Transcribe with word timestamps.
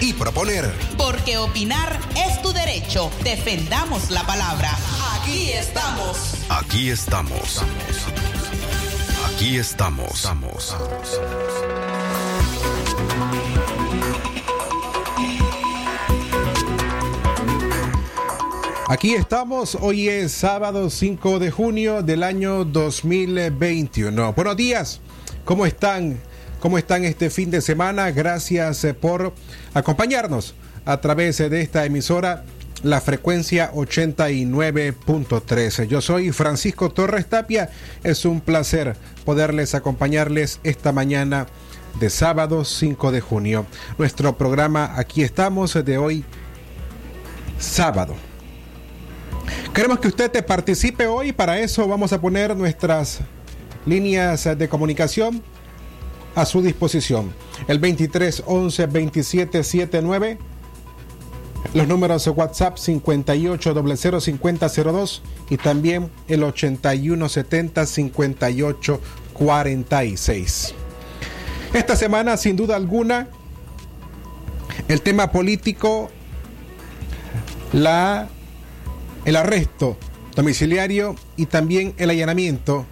y 0.00 0.12
proponer. 0.12 0.72
Porque 0.96 1.38
opinar 1.38 1.98
es 2.16 2.40
tu 2.42 2.52
derecho. 2.52 3.10
Defendamos 3.24 4.10
la 4.10 4.22
palabra. 4.24 4.70
Aquí 5.20 5.50
estamos. 5.50 6.34
Aquí 6.48 6.90
estamos. 6.90 7.62
Aquí 9.34 9.56
estamos. 9.56 10.26
Aquí 18.90 19.14
estamos, 19.14 19.76
hoy 19.82 20.08
es 20.08 20.32
sábado 20.32 20.88
5 20.88 21.40
de 21.40 21.50
junio 21.50 22.02
del 22.02 22.22
año 22.22 22.64
2021. 22.64 24.32
Buenos 24.32 24.56
días, 24.56 25.02
¿cómo 25.44 25.66
están? 25.66 26.18
¿Cómo 26.60 26.78
están 26.78 27.04
este 27.04 27.28
fin 27.30 27.50
de 27.50 27.60
semana? 27.60 28.10
Gracias 28.10 28.82
eh, 28.84 28.94
por 28.94 29.34
acompañarnos 29.74 30.54
a 30.84 31.00
través 31.00 31.38
de 31.38 31.60
esta 31.60 31.84
emisora, 31.84 32.44
la 32.82 33.00
frecuencia 33.00 33.72
89.13. 33.72 35.86
Yo 35.86 36.00
soy 36.00 36.32
Francisco 36.32 36.90
Torres 36.90 37.26
Tapia, 37.26 37.70
es 38.02 38.24
un 38.24 38.40
placer 38.40 38.96
poderles 39.24 39.76
acompañarles 39.76 40.58
esta 40.64 40.90
mañana 40.92 41.46
de 42.00 42.10
sábado 42.10 42.64
5 42.64 43.12
de 43.12 43.20
junio. 43.20 43.64
Nuestro 43.96 44.36
programa 44.36 44.94
Aquí 44.96 45.22
estamos 45.22 45.74
de 45.84 45.98
hoy, 45.98 46.24
sábado 47.58 48.16
Queremos 49.72 50.00
que 50.00 50.08
usted 50.08 50.30
te 50.30 50.42
participe 50.42 51.06
hoy, 51.06 51.32
para 51.32 51.60
eso 51.60 51.86
vamos 51.86 52.12
a 52.12 52.20
poner 52.20 52.56
nuestras 52.56 53.20
líneas 53.86 54.58
de 54.58 54.68
comunicación 54.68 55.42
a 56.38 56.46
su 56.46 56.62
disposición. 56.62 57.34
El 57.66 57.80
23 57.80 58.44
11 58.46 58.86
27 58.86 59.64
79, 59.64 60.38
los 61.74 61.88
números 61.88 62.24
de 62.24 62.30
WhatsApp 62.30 62.78
58 62.78 63.74
00 63.96 64.20
50 64.20 64.68
02 64.68 65.22
y 65.50 65.56
también 65.56 66.10
el 66.28 66.44
81 66.44 67.28
70 67.28 67.86
58 67.86 69.00
46. 69.32 70.74
Esta 71.74 71.96
semana, 71.96 72.36
sin 72.36 72.54
duda 72.54 72.76
alguna, 72.76 73.28
el 74.86 75.02
tema 75.02 75.32
político, 75.32 76.08
la 77.72 78.28
el 79.24 79.34
arresto 79.34 79.96
domiciliario 80.36 81.16
y 81.36 81.46
también 81.46 81.94
el 81.98 82.10
allanamiento 82.10 82.86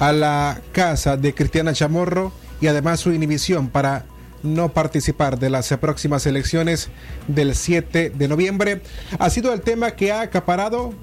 a 0.00 0.12
la 0.12 0.60
casa 0.72 1.16
de 1.16 1.34
Cristiana 1.34 1.72
Chamorro 1.72 2.32
y 2.60 2.66
además 2.66 3.00
su 3.00 3.12
inhibición 3.12 3.68
para 3.68 4.04
no 4.42 4.72
participar 4.72 5.38
de 5.38 5.50
las 5.50 5.68
próximas 5.78 6.26
elecciones 6.26 6.90
del 7.26 7.54
7 7.54 8.10
de 8.10 8.28
noviembre 8.28 8.82
ha 9.18 9.30
sido 9.30 9.52
el 9.52 9.62
tema 9.62 9.92
que 9.92 10.12
ha 10.12 10.20
acaparado 10.20 10.94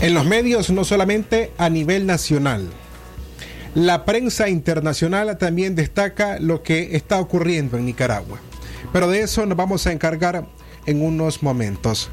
en 0.00 0.14
los 0.14 0.26
medios 0.26 0.70
no 0.70 0.84
solamente 0.84 1.50
a 1.58 1.68
nivel 1.68 2.06
nacional. 2.06 2.68
La 3.74 4.04
prensa 4.04 4.48
internacional 4.48 5.36
también 5.38 5.74
destaca 5.74 6.38
lo 6.38 6.62
que 6.62 6.94
está 6.94 7.18
ocurriendo 7.18 7.76
en 7.76 7.86
Nicaragua. 7.86 8.38
Pero 8.92 9.08
de 9.08 9.22
eso 9.22 9.46
nos 9.46 9.56
vamos 9.56 9.86
a 9.86 9.92
encargar 9.92 10.46
en 10.86 11.02
unos 11.02 11.42
momentos, 11.42 12.10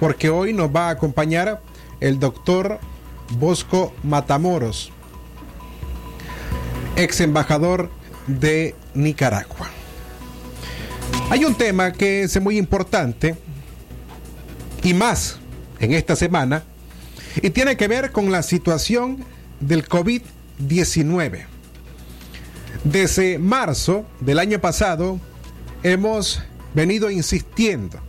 porque 0.00 0.30
hoy 0.30 0.54
nos 0.54 0.74
va 0.74 0.88
a 0.88 0.92
acompañar 0.92 1.60
el 2.00 2.18
doctor 2.18 2.80
Bosco 3.30 3.94
Matamoros, 4.02 4.92
ex 6.96 7.20
embajador 7.20 7.90
de 8.26 8.74
Nicaragua. 8.94 9.70
Hay 11.30 11.44
un 11.44 11.54
tema 11.54 11.92
que 11.92 12.22
es 12.22 12.40
muy 12.40 12.58
importante 12.58 13.36
y 14.82 14.94
más 14.94 15.38
en 15.80 15.92
esta 15.92 16.16
semana 16.16 16.62
y 17.40 17.50
tiene 17.50 17.76
que 17.76 17.88
ver 17.88 18.12
con 18.12 18.30
la 18.30 18.42
situación 18.42 19.24
del 19.60 19.88
COVID-19. 19.88 21.46
Desde 22.84 23.38
marzo 23.38 24.04
del 24.20 24.38
año 24.38 24.60
pasado 24.60 25.20
hemos 25.82 26.42
venido 26.74 27.10
insistiendo 27.10 28.00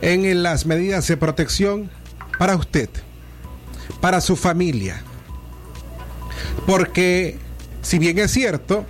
en 0.00 0.42
las 0.42 0.64
medidas 0.64 1.06
de 1.08 1.16
protección 1.16 1.90
para 2.38 2.56
usted, 2.56 2.88
para 4.00 4.20
su 4.20 4.36
familia. 4.36 5.02
Porque 6.66 7.38
si 7.82 7.98
bien 7.98 8.18
es 8.18 8.30
cierto 8.30 8.84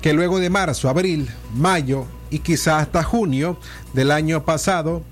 que 0.00 0.12
luego 0.12 0.38
de 0.38 0.50
marzo, 0.50 0.88
abril, 0.88 1.28
mayo 1.54 2.06
y 2.30 2.40
quizá 2.40 2.78
hasta 2.78 3.02
junio 3.02 3.58
del 3.92 4.10
año 4.10 4.44
pasado, 4.44 5.02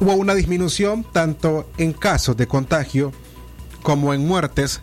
hubo 0.00 0.14
una 0.14 0.34
disminución 0.34 1.04
tanto 1.04 1.70
en 1.78 1.92
casos 1.92 2.36
de 2.36 2.46
contagio 2.46 3.12
como 3.82 4.14
en 4.14 4.26
muertes, 4.26 4.80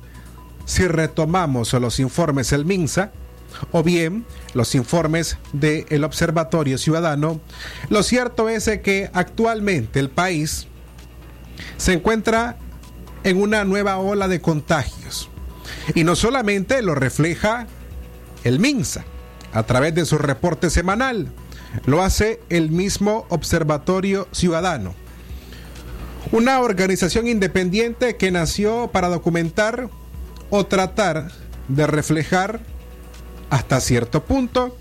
si 0.65 0.87
retomamos 0.87 1.73
los 1.73 1.99
informes 1.99 2.49
del 2.49 2.65
MINSA, 2.65 3.11
o 3.71 3.83
bien 3.83 4.25
los 4.53 4.75
informes 4.75 5.37
del 5.53 6.03
Observatorio 6.03 6.77
Ciudadano, 6.77 7.39
lo 7.89 8.03
cierto 8.03 8.49
es 8.49 8.69
que 8.81 9.09
actualmente 9.13 9.99
el 9.99 10.09
país 10.09 10.67
se 11.77 11.93
encuentra 11.93 12.57
en 13.23 13.41
una 13.41 13.65
nueva 13.65 13.97
ola 13.97 14.27
de 14.27 14.41
contagios. 14.41 15.29
Y 15.95 16.03
no 16.03 16.15
solamente 16.15 16.81
lo 16.81 16.95
refleja 16.95 17.67
el 18.43 18.59
MINSA 18.59 19.05
a 19.53 19.63
través 19.63 19.95
de 19.95 20.05
su 20.05 20.17
reporte 20.17 20.69
semanal, 20.69 21.31
lo 21.85 22.01
hace 22.01 22.39
el 22.49 22.69
mismo 22.71 23.25
Observatorio 23.29 24.27
Ciudadano. 24.31 24.93
Una 26.31 26.59
organización 26.59 27.27
independiente 27.27 28.17
que 28.17 28.31
nació 28.31 28.89
para 28.91 29.07
documentar 29.07 29.89
o 30.49 30.65
tratar 30.65 31.31
de 31.67 31.87
reflejar 31.87 32.61
hasta 33.49 33.79
cierto 33.79 34.23
punto 34.25 34.77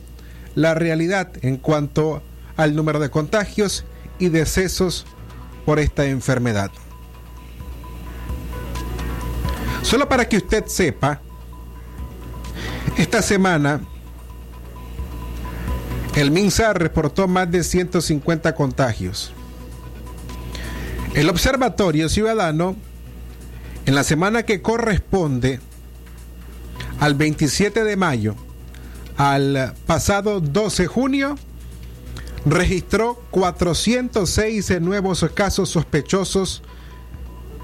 la 0.54 0.74
realidad 0.74 1.30
en 1.42 1.56
cuanto 1.56 2.22
al 2.56 2.74
número 2.74 2.98
de 2.98 3.10
contagios 3.10 3.84
y 4.18 4.28
decesos 4.28 5.06
por 5.64 5.78
esta 5.78 6.06
enfermedad. 6.06 6.70
Solo 9.88 10.06
para 10.06 10.28
que 10.28 10.36
usted 10.36 10.66
sepa, 10.66 11.18
esta 12.98 13.22
semana 13.22 13.80
el 16.14 16.30
MINSA 16.30 16.74
reportó 16.74 17.26
más 17.26 17.50
de 17.50 17.64
150 17.64 18.54
contagios. 18.54 19.32
El 21.14 21.30
Observatorio 21.30 22.10
Ciudadano, 22.10 22.76
en 23.86 23.94
la 23.94 24.04
semana 24.04 24.42
que 24.42 24.60
corresponde 24.60 25.58
al 27.00 27.14
27 27.14 27.82
de 27.82 27.96
mayo, 27.96 28.34
al 29.16 29.72
pasado 29.86 30.40
12 30.40 30.82
de 30.82 30.86
junio 30.86 31.38
registró 32.44 33.22
406 33.30 34.82
nuevos 34.82 35.24
casos 35.34 35.70
sospechosos 35.70 36.62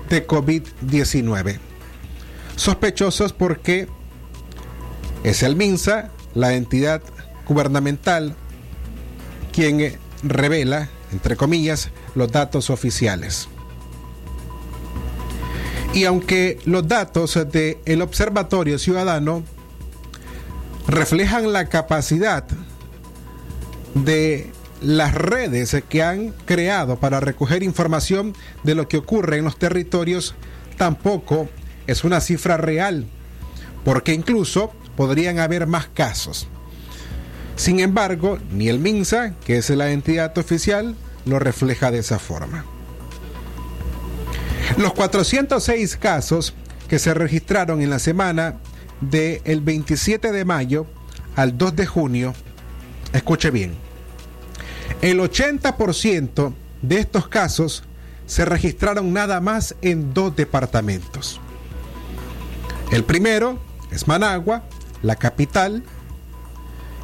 de 0.08 0.26
COVID-19. 0.26 1.73
Sospechosos 2.56 3.32
porque 3.32 3.88
es 5.22 5.42
el 5.42 5.56
MINSA, 5.56 6.10
la 6.34 6.54
entidad 6.54 7.02
gubernamental, 7.46 8.36
quien 9.52 9.98
revela, 10.22 10.88
entre 11.12 11.36
comillas, 11.36 11.90
los 12.14 12.30
datos 12.30 12.70
oficiales. 12.70 13.48
Y 15.92 16.04
aunque 16.04 16.58
los 16.64 16.88
datos 16.88 17.38
del 17.52 18.02
Observatorio 18.02 18.78
Ciudadano 18.78 19.44
reflejan 20.88 21.52
la 21.52 21.68
capacidad 21.68 22.44
de 23.94 24.52
las 24.82 25.14
redes 25.14 25.76
que 25.88 26.02
han 26.02 26.30
creado 26.44 26.96
para 26.96 27.20
recoger 27.20 27.62
información 27.62 28.34
de 28.64 28.74
lo 28.74 28.88
que 28.88 28.98
ocurre 28.98 29.38
en 29.38 29.44
los 29.44 29.56
territorios 29.56 30.34
tampoco 30.76 31.48
es 31.86 32.04
una 32.04 32.20
cifra 32.20 32.56
real, 32.56 33.06
porque 33.84 34.14
incluso 34.14 34.72
podrían 34.96 35.38
haber 35.38 35.66
más 35.66 35.88
casos. 35.88 36.48
Sin 37.56 37.81
embargo, 37.81 38.38
ni 38.50 38.69
el 38.69 38.78
MINSA, 38.78 39.34
que 39.44 39.58
es 39.58 39.70
la 39.70 39.90
entidad 39.90 40.36
oficial, 40.38 40.96
lo 41.25 41.38
refleja 41.38 41.90
de 41.90 41.98
esa 41.98 42.19
forma. 42.19 42.64
Los 44.76 44.92
406 44.94 45.96
casos 45.96 46.54
que 46.88 46.98
se 46.98 47.14
registraron 47.14 47.81
en 47.81 47.90
la 47.90 47.98
semana 47.98 48.56
del 49.00 49.60
27 49.60 50.32
de 50.32 50.44
mayo 50.44 50.86
al 51.36 51.56
2 51.56 51.76
de 51.76 51.86
junio, 51.86 52.34
escuche 53.12 53.50
bien, 53.50 53.75
el 55.02 55.20
80% 55.20 56.54
de 56.82 56.98
estos 56.98 57.28
casos 57.28 57.84
se 58.26 58.44
registraron 58.44 59.12
nada 59.12 59.40
más 59.40 59.75
en 59.82 60.14
dos 60.14 60.34
departamentos. 60.34 61.40
El 62.90 63.04
primero 63.04 63.58
es 63.90 64.06
Managua, 64.06 64.62
la 65.02 65.16
capital, 65.16 65.82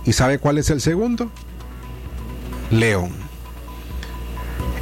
¿y 0.04 0.12
sabe 0.12 0.38
cuál 0.38 0.58
es 0.58 0.70
el 0.70 0.80
segundo? 0.80 1.30
León. 2.70 3.10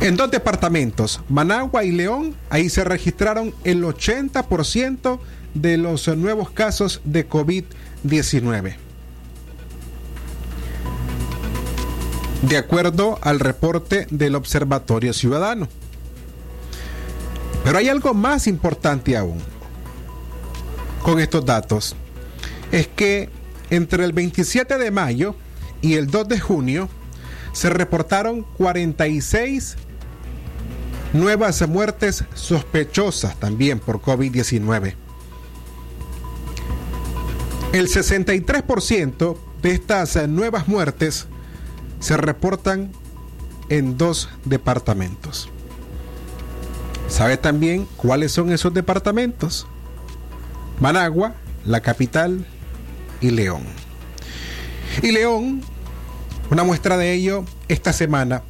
En 0.00 0.16
dos 0.16 0.30
departamentos, 0.30 1.20
Managua 1.28 1.84
y 1.84 1.90
León, 1.90 2.36
ahí 2.50 2.68
se 2.68 2.84
registraron 2.84 3.54
el 3.64 3.82
80% 3.82 5.18
de 5.54 5.76
los 5.76 6.06
nuevos 6.16 6.50
casos 6.50 7.00
de 7.04 7.28
COVID-19. 7.28 8.76
De 12.42 12.56
acuerdo 12.56 13.18
al 13.22 13.40
reporte 13.40 14.06
del 14.10 14.36
Observatorio 14.36 15.12
Ciudadano. 15.12 15.68
Pero 17.64 17.78
hay 17.78 17.88
algo 17.88 18.14
más 18.14 18.46
importante 18.46 19.16
aún 19.16 19.42
con 21.02 21.20
estos 21.20 21.44
datos. 21.44 21.96
Es 22.72 22.88
que 22.88 23.30
entre 23.70 24.04
el 24.04 24.12
27 24.12 24.78
de 24.78 24.90
mayo 24.90 25.34
y 25.80 25.94
el 25.94 26.08
2 26.08 26.28
de 26.28 26.40
junio 26.40 26.88
se 27.52 27.70
reportaron 27.70 28.42
46 28.56 29.76
nuevas 31.12 31.66
muertes 31.66 32.24
sospechosas 32.34 33.38
también 33.38 33.78
por 33.78 34.00
COVID-19. 34.00 34.94
El 37.72 37.88
63% 37.88 39.36
de 39.62 39.70
estas 39.72 40.28
nuevas 40.28 40.68
muertes 40.68 41.26
se 42.00 42.16
reportan 42.16 42.92
en 43.68 43.98
dos 43.98 44.28
departamentos. 44.44 45.48
¿Sabe 47.08 47.36
también 47.36 47.86
cuáles 47.96 48.32
son 48.32 48.52
esos 48.52 48.72
departamentos? 48.72 49.66
Managua, 50.80 51.34
la 51.64 51.80
capital, 51.80 52.44
y 53.20 53.30
León. 53.30 53.62
Y 55.02 55.12
León, 55.12 55.62
una 56.50 56.64
muestra 56.64 56.96
de 56.96 57.12
ello 57.12 57.44
esta 57.68 57.92
semana, 57.92 58.42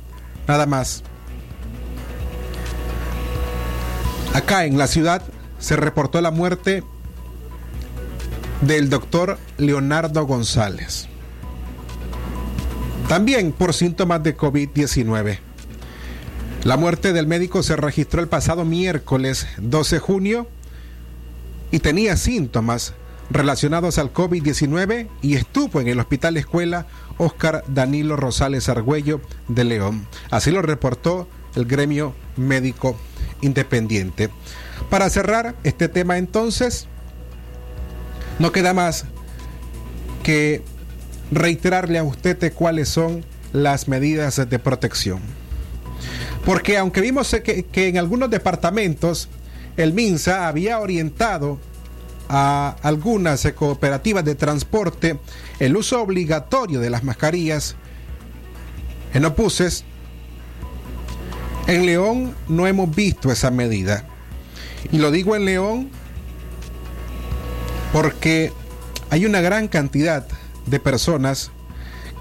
nada 0.46 0.66
más. 0.66 1.02
Acá 4.34 4.64
en 4.64 4.78
la 4.78 4.86
ciudad 4.86 5.22
se 5.58 5.76
reportó 5.76 6.20
la 6.20 6.30
muerte 6.30 6.84
del 8.60 8.88
doctor 8.88 9.38
Leonardo 9.56 10.26
González. 10.26 11.08
También 13.08 13.52
por 13.52 13.72
síntomas 13.72 14.22
de 14.22 14.36
COVID-19. 14.36 15.38
La 16.64 16.76
muerte 16.76 17.12
del 17.12 17.26
médico 17.26 17.62
se 17.62 17.76
registró 17.76 18.20
el 18.20 18.28
pasado 18.28 18.64
miércoles 18.64 19.46
12 19.58 19.96
de 19.96 20.00
junio 20.00 20.46
y 21.70 21.80
tenía 21.80 22.16
síntomas 22.16 22.94
relacionados 23.30 23.98
al 23.98 24.12
COVID-19 24.12 25.08
y 25.20 25.34
estuvo 25.34 25.80
en 25.80 25.88
el 25.88 26.00
Hospital 26.00 26.36
Escuela 26.36 26.86
Oscar 27.18 27.64
Danilo 27.68 28.16
Rosales 28.16 28.68
Argüello 28.68 29.20
de 29.48 29.64
León. 29.64 30.06
Así 30.30 30.50
lo 30.50 30.62
reportó 30.62 31.28
el 31.54 31.66
gremio 31.66 32.14
médico 32.36 32.98
independiente. 33.40 34.30
Para 34.90 35.10
cerrar 35.10 35.56
este 35.64 35.88
tema 35.88 36.18
entonces, 36.18 36.86
no 38.38 38.52
queda 38.52 38.72
más 38.72 39.04
que 40.22 40.62
reiterarle 41.30 41.98
a 41.98 42.04
usted 42.04 42.52
cuáles 42.54 42.88
son 42.88 43.24
las 43.52 43.88
medidas 43.88 44.36
de 44.48 44.58
protección. 44.58 45.20
Porque 46.44 46.78
aunque 46.78 47.00
vimos 47.00 47.34
que, 47.44 47.64
que 47.64 47.88
en 47.88 47.98
algunos 47.98 48.30
departamentos 48.30 49.28
el 49.78 49.94
MINSA 49.94 50.48
había 50.48 50.80
orientado 50.80 51.58
a 52.28 52.76
algunas 52.82 53.46
cooperativas 53.54 54.24
de 54.24 54.34
transporte 54.34 55.18
el 55.60 55.76
uso 55.76 56.02
obligatorio 56.02 56.80
de 56.80 56.90
las 56.90 57.04
mascarillas 57.04 57.76
en 59.14 59.24
opuses, 59.24 59.84
en 61.66 61.86
León 61.86 62.34
no 62.48 62.66
hemos 62.66 62.94
visto 62.94 63.32
esa 63.32 63.50
medida. 63.50 64.04
Y 64.92 64.98
lo 64.98 65.10
digo 65.10 65.36
en 65.36 65.44
León 65.44 65.90
porque 67.92 68.52
hay 69.10 69.24
una 69.24 69.40
gran 69.40 69.68
cantidad 69.68 70.26
de 70.66 70.80
personas 70.80 71.50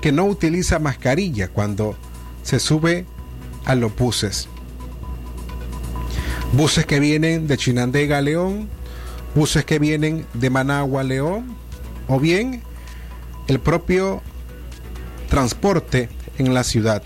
que 0.02 0.12
no 0.12 0.26
utilizan 0.26 0.84
mascarilla 0.84 1.50
cuando 1.50 1.98
se 2.44 2.60
sube 2.60 3.06
a 3.66 3.76
los 3.76 3.92
buses. 6.54 6.86
Que 6.86 7.00
vienen 7.00 7.48
de 7.48 7.58
Chinandega 7.58 8.22
León, 8.22 8.70
buses 9.36 9.66
que 9.66 9.80
vienen 9.80 10.26
de 10.34 10.50
Managua 10.50 11.04
León, 11.04 11.56
o 12.08 12.20
bien 12.20 12.64
el 13.48 13.60
propio 13.60 14.22
transporte 15.30 16.10
en 16.38 16.54
la 16.54 16.64
ciudad. 16.64 17.04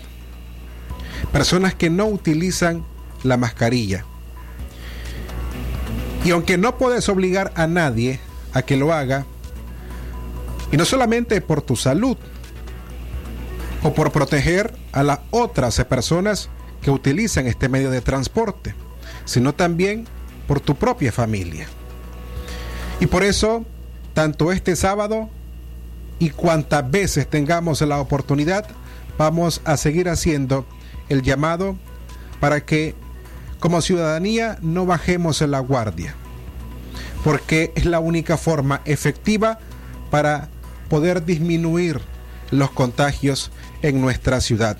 Personas 1.32 1.74
que 1.74 1.90
no 1.90 2.06
utilizan 2.06 2.84
la 3.22 3.36
mascarilla. 3.36 4.04
Y 6.24 6.30
aunque 6.30 6.58
no 6.58 6.78
puedes 6.78 7.08
obligar 7.08 7.52
a 7.56 7.66
nadie 7.66 8.20
a 8.52 8.62
que 8.62 8.76
lo 8.76 8.92
haga, 8.92 9.26
y 10.70 10.76
no 10.76 10.84
solamente 10.84 11.40
por 11.40 11.62
tu 11.62 11.76
salud, 11.76 12.16
o 13.82 13.92
por 13.92 14.12
proteger 14.12 14.74
a 14.92 15.02
las 15.02 15.20
otras 15.30 15.82
personas 15.84 16.48
que 16.80 16.90
utilizan 16.90 17.46
este 17.46 17.68
medio 17.68 17.90
de 17.90 18.00
transporte, 18.00 18.74
sino 19.24 19.54
también 19.54 20.06
por 20.46 20.60
tu 20.60 20.74
propia 20.74 21.12
familia. 21.12 21.66
Y 23.00 23.06
por 23.06 23.24
eso, 23.24 23.64
tanto 24.14 24.52
este 24.52 24.76
sábado 24.76 25.28
y 26.18 26.30
cuantas 26.30 26.88
veces 26.90 27.28
tengamos 27.28 27.80
la 27.80 28.00
oportunidad, 28.00 28.66
vamos 29.18 29.60
a 29.64 29.76
seguir 29.76 30.08
haciendo 30.08 30.66
el 31.08 31.22
llamado 31.22 31.76
para 32.40 32.64
que 32.64 32.94
como 33.60 33.80
ciudadanía 33.80 34.58
no 34.62 34.86
bajemos 34.86 35.40
la 35.42 35.60
guardia, 35.60 36.14
porque 37.24 37.72
es 37.76 37.84
la 37.84 38.00
única 38.00 38.36
forma 38.36 38.82
efectiva 38.84 39.58
para 40.10 40.48
poder 40.88 41.24
disminuir 41.24 42.00
los 42.50 42.70
contagios 42.70 43.50
en 43.82 44.00
nuestra 44.00 44.40
ciudad. 44.40 44.76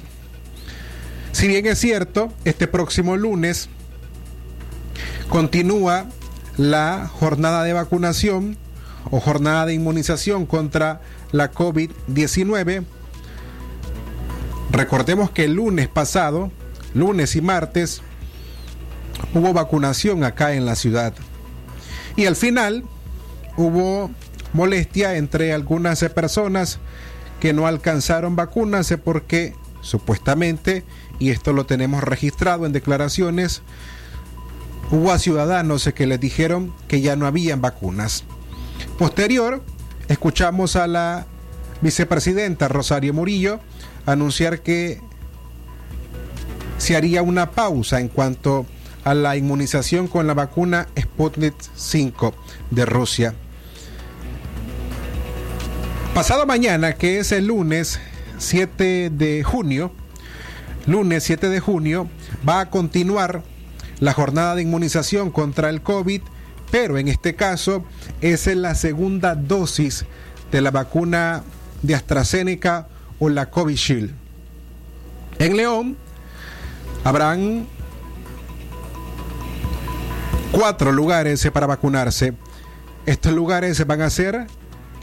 Si 1.33 1.49
bien 1.49 1.67
es 1.67 1.79
cierto, 1.79 2.33
este 2.45 2.67
próximo 2.67 3.17
lunes 3.17 3.69
continúa 5.33 6.05
la 6.59 7.09
jornada 7.11 7.65
de 7.65 7.73
vacunación 7.73 8.59
o 9.11 9.19
jornada 9.19 9.65
de 9.65 9.73
inmunización 9.73 10.45
contra 10.45 11.01
la 11.31 11.51
COVID-19. 11.51 12.85
Recordemos 14.73 15.31
que 15.31 15.45
el 15.45 15.55
lunes 15.55 15.89
pasado, 15.89 16.53
lunes 16.93 17.35
y 17.35 17.41
martes, 17.41 18.03
hubo 19.33 19.55
vacunación 19.55 20.23
acá 20.23 20.53
en 20.53 20.67
la 20.67 20.77
ciudad. 20.77 21.15
Y 22.15 22.27
al 22.27 22.37
final 22.37 22.85
hubo 23.57 24.11
molestia 24.53 25.17
entre 25.17 25.55
algunas 25.55 26.01
personas 26.11 26.79
que 27.41 27.55
no 27.55 27.67
alcanzaron 27.67 28.37
vacunarse 28.37 28.99
porque 28.99 29.55
supuestamente, 29.81 30.85
y 31.19 31.31
esto 31.31 31.55
lo 31.55 31.65
tenemos 31.65 32.05
registrado 32.05 32.67
en 32.67 32.73
declaraciones, 32.73 33.63
hubo 34.93 35.11
a 35.11 35.19
ciudadanos 35.19 35.91
que 35.95 36.07
les 36.07 36.21
dijeron 36.21 36.73
que 36.87 37.01
ya 37.01 37.17
no 37.17 37.27
habían 37.27 37.61
vacunas. 37.61 38.25
Posterior, 38.99 39.65
escuchamos 40.07 40.77
a 40.77 40.87
la 40.87 41.27
vicepresidenta 41.81 42.69
Rosario 42.69 43.15
Murillo 43.15 43.59
anunciar 44.07 44.61
que 44.61 45.01
se 46.77 46.95
haría 46.95 47.23
una 47.23 47.53
pausa 47.53 48.01
en 48.01 48.09
cuanto 48.09 48.67
a 49.05 49.15
la 49.15 49.37
inmunización 49.37 50.09
con 50.09 50.27
la 50.27 50.35
vacuna 50.35 50.89
Sputnik 51.01 51.55
5 51.75 52.35
de 52.71 52.85
Rusia. 52.85 53.35
Pasado 56.15 56.45
mañana, 56.45 56.93
que 56.93 57.19
es 57.19 57.33
el 57.33 57.47
lunes 57.47 57.99
7 58.37 59.09
de 59.11 59.43
junio, 59.43 59.91
lunes 60.87 61.25
7 61.25 61.49
de 61.49 61.61
junio, 61.61 62.09
va 62.47 62.61
a 62.61 62.71
continuar 62.71 63.43
la 64.03 64.13
jornada 64.15 64.57
de 64.57 64.63
inmunización 64.63 65.31
contra 65.31 65.71
el 65.71 65.81
COVID, 65.81 66.23
pero 66.73 66.99
en 66.99 67.07
este 67.07 67.37
caso 67.37 67.85
es 68.21 68.49
la 68.49 68.75
segunda 68.75 69.37
dosis 69.37 70.07
de 70.51 70.61
la 70.61 70.73
vacuna 70.73 71.45
de 71.83 71.95
AstraZeneca 71.95 72.89
o 73.21 73.29
la 73.29 73.49
Covishield. 73.49 74.11
En 75.39 75.57
León 75.57 75.97
habrán 77.05 77.69
cuatro 80.51 80.91
lugares 80.91 81.49
para 81.53 81.69
vacunarse. 81.69 82.35
Estos 83.07 83.33
lugares 83.33 83.87
van 83.87 84.03
a 84.03 84.11
ser 84.11 84.49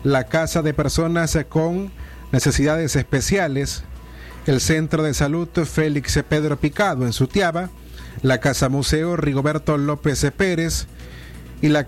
la 0.03 0.25
Casa 0.25 0.61
de 0.61 0.73
Personas 0.73 1.37
con 1.47 1.89
Necesidades 2.33 2.97
Especiales, 2.97 3.83
el 4.45 4.59
Centro 4.59 5.03
de 5.03 5.13
Salud 5.13 5.47
Félix 5.47 6.21
Pedro 6.27 6.57
Picado 6.57 7.05
en 7.05 7.13
Sutiaba, 7.13 7.69
la 8.21 8.39
Casa 8.39 8.69
Museo 8.69 9.15
Rigoberto 9.15 9.77
López 9.77 10.25
Pérez 10.35 10.87
y 11.61 11.69
la 11.69 11.87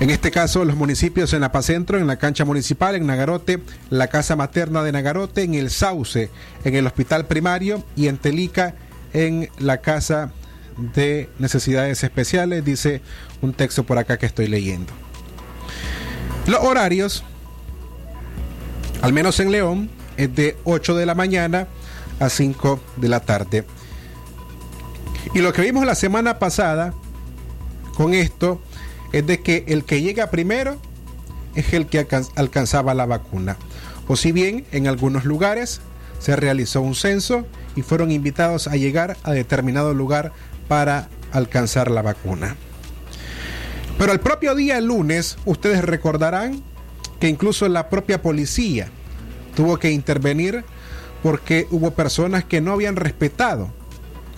en 0.00 0.10
este 0.10 0.32
caso, 0.32 0.64
los 0.64 0.74
municipios 0.74 1.32
en 1.34 1.44
Apacentro, 1.44 1.98
en 1.98 2.08
la 2.08 2.16
cancha 2.16 2.44
municipal, 2.44 2.96
en 2.96 3.06
Nagarote, 3.06 3.60
la 3.90 4.08
casa 4.08 4.34
materna 4.34 4.82
de 4.82 4.90
Nagarote, 4.90 5.44
en 5.44 5.54
el 5.54 5.70
Sauce, 5.70 6.30
en 6.64 6.74
el 6.74 6.86
hospital 6.86 7.26
primario 7.26 7.84
y 7.94 8.08
en 8.08 8.18
Telica, 8.18 8.74
en 9.12 9.48
la 9.58 9.78
casa 9.78 10.32
de 10.76 11.30
necesidades 11.38 12.02
especiales, 12.02 12.64
dice 12.64 13.02
un 13.40 13.52
texto 13.54 13.84
por 13.84 13.98
acá 13.98 14.18
que 14.18 14.26
estoy 14.26 14.48
leyendo. 14.48 14.92
Los 16.48 16.60
horarios, 16.64 17.22
al 19.00 19.12
menos 19.12 19.38
en 19.38 19.52
León, 19.52 19.90
es 20.16 20.34
de 20.34 20.56
8 20.64 20.96
de 20.96 21.06
la 21.06 21.14
mañana 21.14 21.68
a 22.18 22.28
5 22.28 22.80
de 22.96 23.08
la 23.08 23.20
tarde. 23.20 23.64
Y 25.34 25.40
lo 25.40 25.52
que 25.52 25.62
vimos 25.62 25.84
la 25.84 25.96
semana 25.96 26.38
pasada 26.38 26.94
con 27.96 28.14
esto 28.14 28.62
es 29.12 29.26
de 29.26 29.40
que 29.40 29.64
el 29.66 29.84
que 29.84 30.00
llega 30.00 30.30
primero 30.30 30.76
es 31.56 31.72
el 31.72 31.86
que 31.86 32.06
alcanzaba 32.36 32.94
la 32.94 33.04
vacuna. 33.04 33.56
O 34.06 34.14
si 34.14 34.30
bien 34.30 34.64
en 34.70 34.86
algunos 34.86 35.24
lugares 35.24 35.80
se 36.20 36.36
realizó 36.36 36.82
un 36.82 36.94
censo 36.94 37.46
y 37.74 37.82
fueron 37.82 38.12
invitados 38.12 38.68
a 38.68 38.76
llegar 38.76 39.16
a 39.24 39.32
determinado 39.32 39.92
lugar 39.92 40.32
para 40.68 41.08
alcanzar 41.32 41.90
la 41.90 42.02
vacuna. 42.02 42.56
Pero 43.98 44.12
el 44.12 44.20
propio 44.20 44.54
día 44.54 44.80
lunes, 44.80 45.36
ustedes 45.44 45.84
recordarán 45.84 46.62
que 47.18 47.28
incluso 47.28 47.68
la 47.68 47.90
propia 47.90 48.22
policía 48.22 48.88
tuvo 49.56 49.78
que 49.78 49.90
intervenir 49.90 50.64
porque 51.24 51.66
hubo 51.72 51.90
personas 51.90 52.44
que 52.44 52.60
no 52.60 52.72
habían 52.72 52.94
respetado 52.94 53.70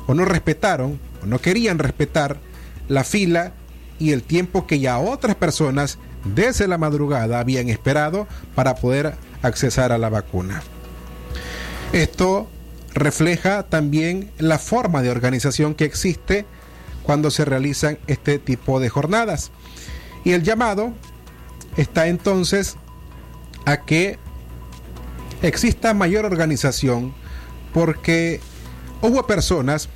o 0.06 0.14
no 0.14 0.24
respetaron 0.24 0.98
o 1.22 1.26
no 1.26 1.38
querían 1.40 1.78
respetar 1.78 2.38
la 2.88 3.04
fila 3.04 3.52
y 3.98 4.12
el 4.12 4.22
tiempo 4.22 4.66
que 4.66 4.78
ya 4.78 4.98
otras 4.98 5.36
personas 5.36 5.98
desde 6.34 6.68
la 6.68 6.78
madrugada 6.78 7.38
habían 7.38 7.68
esperado 7.68 8.26
para 8.54 8.76
poder 8.76 9.14
accesar 9.42 9.92
a 9.92 9.98
la 9.98 10.08
vacuna. 10.08 10.62
Esto 11.92 12.48
refleja 12.94 13.62
también 13.64 14.30
la 14.38 14.58
forma 14.58 15.02
de 15.02 15.10
organización 15.10 15.74
que 15.74 15.84
existe 15.84 16.46
cuando 17.02 17.30
se 17.30 17.44
realizan 17.44 17.98
este 18.06 18.38
tipo 18.38 18.80
de 18.80 18.88
jornadas. 18.88 19.50
Y 20.24 20.32
el 20.32 20.42
llamado 20.42 20.92
está 21.76 22.08
entonces 22.08 22.76
a 23.64 23.84
que 23.84 24.18
exista 25.42 25.94
mayor 25.94 26.24
organización 26.24 27.14
porque 27.72 28.40
hubo 29.02 29.26
personas 29.26 29.88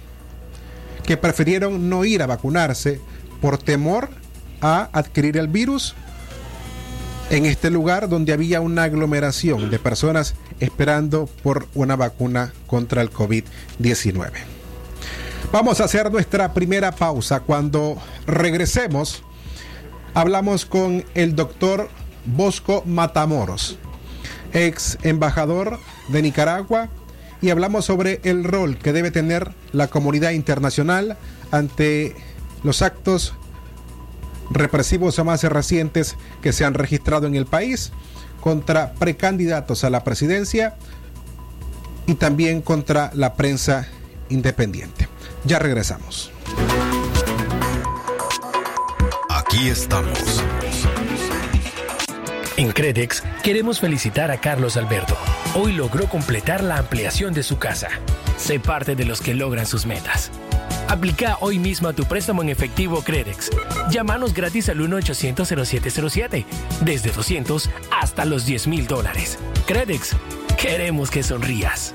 que 1.04 1.16
prefirieron 1.16 1.88
no 1.88 2.04
ir 2.04 2.22
a 2.22 2.26
vacunarse 2.26 3.00
por 3.40 3.58
temor 3.58 4.10
a 4.60 4.88
adquirir 4.92 5.36
el 5.36 5.48
virus 5.48 5.94
en 7.30 7.46
este 7.46 7.70
lugar 7.70 8.08
donde 8.08 8.32
había 8.32 8.60
una 8.60 8.84
aglomeración 8.84 9.70
de 9.70 9.78
personas 9.78 10.34
esperando 10.58 11.26
por 11.42 11.68
una 11.74 11.96
vacuna 11.96 12.52
contra 12.66 13.02
el 13.02 13.10
COVID-19. 13.10 14.30
Vamos 15.52 15.80
a 15.80 15.84
hacer 15.84 16.12
nuestra 16.12 16.52
primera 16.52 16.92
pausa. 16.92 17.40
Cuando 17.40 17.96
regresemos, 18.26 19.22
hablamos 20.14 20.66
con 20.66 21.04
el 21.14 21.34
doctor 21.34 21.88
Bosco 22.24 22.82
Matamoros, 22.84 23.78
ex 24.52 24.98
embajador 25.02 25.78
de 26.08 26.22
Nicaragua, 26.22 26.88
y 27.42 27.50
hablamos 27.50 27.84
sobre 27.84 28.20
el 28.24 28.44
rol 28.44 28.76
que 28.76 28.92
debe 28.92 29.10
tener 29.10 29.52
la 29.72 29.88
comunidad 29.88 30.30
internacional 30.30 31.16
ante 31.50 32.14
los 32.62 32.82
actos 32.82 33.34
represivos 34.50 35.22
más 35.24 35.42
recientes 35.44 36.16
que 36.42 36.52
se 36.52 36.64
han 36.64 36.74
registrado 36.74 37.26
en 37.26 37.34
el 37.34 37.46
país 37.46 37.92
contra 38.40 38.92
precandidatos 38.94 39.84
a 39.84 39.90
la 39.90 40.02
presidencia 40.04 40.76
y 42.06 42.14
también 42.14 42.62
contra 42.62 43.10
la 43.14 43.34
prensa 43.34 43.86
independiente. 44.28 45.08
Ya 45.44 45.58
regresamos. 45.58 46.30
Aquí 49.28 49.68
estamos. 49.68 50.42
En 52.60 52.72
Credex 52.72 53.22
queremos 53.42 53.80
felicitar 53.80 54.30
a 54.30 54.38
Carlos 54.38 54.76
Alberto. 54.76 55.16
Hoy 55.54 55.72
logró 55.72 56.10
completar 56.10 56.62
la 56.62 56.76
ampliación 56.76 57.32
de 57.32 57.42
su 57.42 57.58
casa. 57.58 57.88
Sé 58.36 58.60
parte 58.60 58.94
de 58.94 59.06
los 59.06 59.22
que 59.22 59.32
logran 59.32 59.64
sus 59.64 59.86
metas. 59.86 60.30
Aplica 60.86 61.38
hoy 61.40 61.58
mismo 61.58 61.88
a 61.88 61.94
tu 61.94 62.04
préstamo 62.04 62.42
en 62.42 62.50
efectivo 62.50 63.00
Credex. 63.00 63.48
Llámanos 63.90 64.34
gratis 64.34 64.68
al 64.68 64.78
1-800-0707. 64.80 66.44
Desde 66.82 67.12
200 67.12 67.70
hasta 67.98 68.26
los 68.26 68.44
10 68.44 68.66
mil 68.66 68.86
dólares. 68.86 69.38
Credex. 69.66 70.14
Queremos 70.58 71.10
que 71.10 71.22
sonrías. 71.22 71.94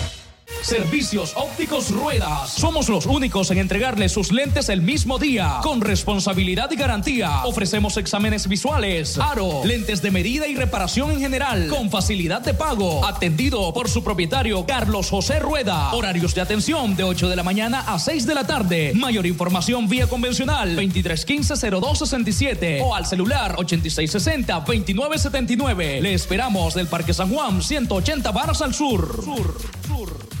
Servicios 0.61 1.33
Ópticos 1.35 1.91
Ruedas. 1.91 2.51
Somos 2.51 2.87
los 2.87 3.07
únicos 3.07 3.49
en 3.51 3.57
entregarle 3.57 4.07
sus 4.09 4.31
lentes 4.31 4.69
el 4.69 4.81
mismo 4.81 5.17
día, 5.17 5.59
con 5.63 5.81
responsabilidad 5.81 6.69
y 6.71 6.75
garantía. 6.75 7.43
Ofrecemos 7.45 7.97
exámenes 7.97 8.47
visuales, 8.47 9.17
aro, 9.17 9.61
lentes 9.65 10.03
de 10.03 10.11
medida 10.11 10.47
y 10.47 10.55
reparación 10.55 11.09
en 11.11 11.19
general, 11.19 11.67
con 11.67 11.89
facilidad 11.89 12.41
de 12.41 12.53
pago. 12.53 13.03
Atendido 13.05 13.73
por 13.73 13.89
su 13.89 14.03
propietario 14.03 14.63
Carlos 14.65 15.09
José 15.09 15.39
Rueda. 15.39 15.91
Horarios 15.93 16.35
de 16.35 16.41
atención 16.41 16.95
de 16.95 17.05
8 17.05 17.27
de 17.27 17.35
la 17.35 17.41
mañana 17.43 17.83
a 17.87 17.97
6 17.97 18.27
de 18.27 18.35
la 18.35 18.45
tarde. 18.45 18.91
Mayor 18.93 19.25
información 19.25 19.89
vía 19.89 20.05
convencional 20.07 20.77
2315-0267 20.77 22.83
o 22.83 22.93
al 22.93 23.07
celular 23.07 23.55
8660-2979. 23.55 26.01
Le 26.01 26.13
esperamos 26.13 26.75
del 26.75 26.87
Parque 26.87 27.13
San 27.13 27.33
Juan, 27.33 27.61
180 27.61 28.31
Varas 28.31 28.61
al 28.61 28.73
sur. 28.73 29.23
Sur, 29.23 29.55
sur. 29.87 30.40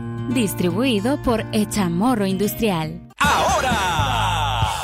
Distribuido 0.33 1.21
por 1.23 1.45
Echamorro 1.51 2.25
Industrial. 2.25 3.01
Ahora 3.17 4.10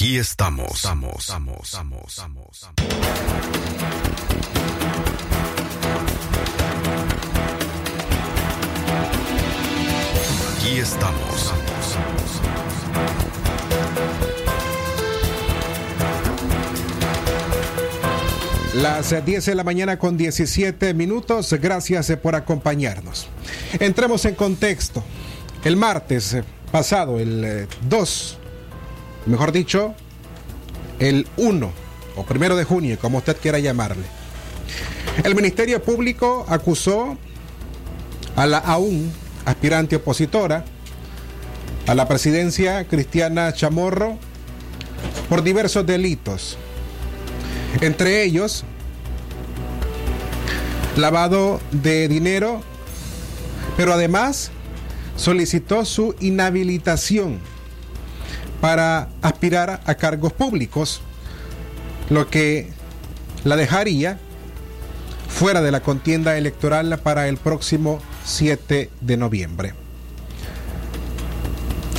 Aquí 0.00 0.16
estamos. 0.16 0.76
Estamos, 0.76 1.12
estamos, 1.18 1.58
estamos, 1.62 2.08
estamos. 2.08 2.64
Aquí 10.56 10.78
estamos. 10.78 11.52
Las 18.76 19.26
10 19.26 19.44
de 19.44 19.54
la 19.54 19.64
mañana 19.64 19.98
con 19.98 20.16
17 20.16 20.94
minutos. 20.94 21.52
Gracias 21.60 22.10
por 22.22 22.34
acompañarnos. 22.34 23.28
Entremos 23.78 24.24
en 24.24 24.34
contexto. 24.34 25.04
El 25.62 25.76
martes 25.76 26.38
pasado, 26.72 27.20
el 27.20 27.68
2, 27.82 28.39
mejor 29.26 29.52
dicho, 29.52 29.94
el 30.98 31.26
1 31.36 31.70
o 32.16 32.24
primero 32.24 32.56
de 32.56 32.64
junio, 32.64 32.98
como 33.00 33.18
usted 33.18 33.36
quiera 33.36 33.58
llamarle. 33.58 34.04
El 35.24 35.34
Ministerio 35.34 35.82
Público 35.82 36.46
acusó 36.48 37.16
a 38.36 38.46
la 38.46 38.58
aún 38.58 39.12
aspirante 39.44 39.96
opositora 39.96 40.64
a 41.86 41.94
la 41.94 42.06
presidencia 42.06 42.86
Cristiana 42.86 43.52
Chamorro 43.52 44.16
por 45.28 45.42
diversos 45.42 45.86
delitos. 45.86 46.56
Entre 47.80 48.22
ellos, 48.22 48.64
lavado 50.96 51.60
de 51.70 52.08
dinero, 52.08 52.62
pero 53.76 53.92
además 53.92 54.50
solicitó 55.16 55.84
su 55.84 56.14
inhabilitación 56.20 57.40
para 58.60 59.08
aspirar 59.22 59.80
a 59.84 59.94
cargos 59.94 60.32
públicos, 60.32 61.00
lo 62.10 62.28
que 62.28 62.68
la 63.44 63.56
dejaría 63.56 64.18
fuera 65.28 65.62
de 65.62 65.70
la 65.70 65.80
contienda 65.80 66.36
electoral 66.36 66.98
para 67.02 67.28
el 67.28 67.36
próximo 67.36 68.00
7 68.24 68.90
de 69.00 69.16
noviembre. 69.16 69.74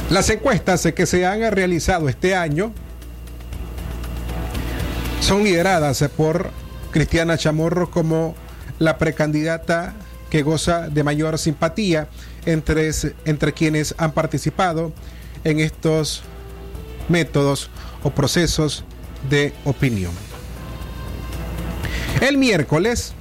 Las 0.10 0.30
encuestas 0.30 0.88
que 0.94 1.06
se 1.06 1.26
han 1.26 1.50
realizado 1.52 2.10
este 2.10 2.36
año 2.36 2.74
son 5.22 5.44
lideradas 5.44 6.04
por 6.18 6.52
Cristiana 6.92 7.38
Chamorro 7.38 7.90
como 7.90 8.36
la 8.78 8.98
precandidata 8.98 9.94
que 10.30 10.44
goza 10.44 10.90
de 10.90 11.04
mayor 11.04 11.38
simpatía 11.38 12.10
entre, 12.46 12.92
entre 13.26 13.54
quienes 13.54 13.96
han 13.98 14.12
participado 14.12 14.92
en 15.44 15.60
estos 15.60 16.24
métodos 17.12 17.70
o 18.04 18.10
procesos 18.10 18.84
de 19.30 19.54
opinión. 19.66 20.12
El 22.22 22.38
miércoles, 22.38 23.14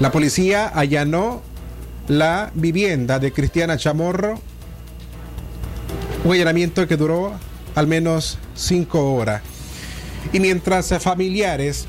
la 0.00 0.12
policía 0.12 0.68
allanó 0.68 1.42
la 2.08 2.50
vivienda 2.54 3.18
de 3.18 3.32
Cristiana 3.32 3.76
Chamorro, 3.76 4.38
un 6.24 6.32
allanamiento 6.32 6.86
que 6.86 6.96
duró 6.96 7.32
al 7.74 7.86
menos 7.86 8.38
cinco 8.54 9.14
horas. 9.14 9.42
Y 10.32 10.40
mientras 10.40 10.88
familiares 11.00 11.86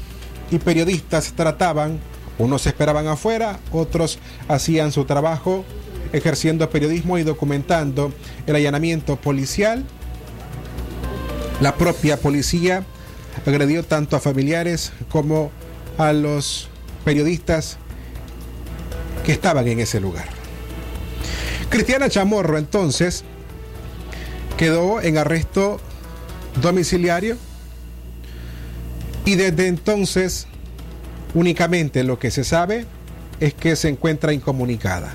y 0.51 0.59
periodistas 0.59 1.33
trataban, 1.33 1.99
unos 2.39 2.65
esperaban 2.65 3.07
afuera, 3.07 3.59
otros 3.71 4.19
hacían 4.47 4.91
su 4.91 5.05
trabajo 5.05 5.65
ejerciendo 6.13 6.69
periodismo 6.69 7.17
y 7.17 7.23
documentando 7.23 8.13
el 8.45 8.55
allanamiento 8.55 9.15
policial, 9.15 9.83
la 11.61 11.75
propia 11.75 12.17
policía 12.17 12.83
agredió 13.45 13.83
tanto 13.83 14.15
a 14.15 14.19
familiares 14.19 14.91
como 15.09 15.51
a 15.97 16.13
los 16.13 16.69
periodistas 17.03 17.77
que 19.25 19.31
estaban 19.31 19.67
en 19.67 19.79
ese 19.79 19.99
lugar. 19.99 20.25
Cristiana 21.69 22.09
Chamorro 22.09 22.57
entonces 22.57 23.23
quedó 24.57 25.01
en 25.01 25.17
arresto 25.17 25.79
domiciliario 26.61 27.37
y 29.25 29.35
desde 29.35 29.67
entonces 29.67 30.47
únicamente 31.33 32.03
lo 32.03 32.19
que 32.19 32.31
se 32.31 32.43
sabe 32.43 32.85
es 33.39 33.53
que 33.53 33.75
se 33.75 33.89
encuentra 33.89 34.33
incomunicada. 34.33 35.13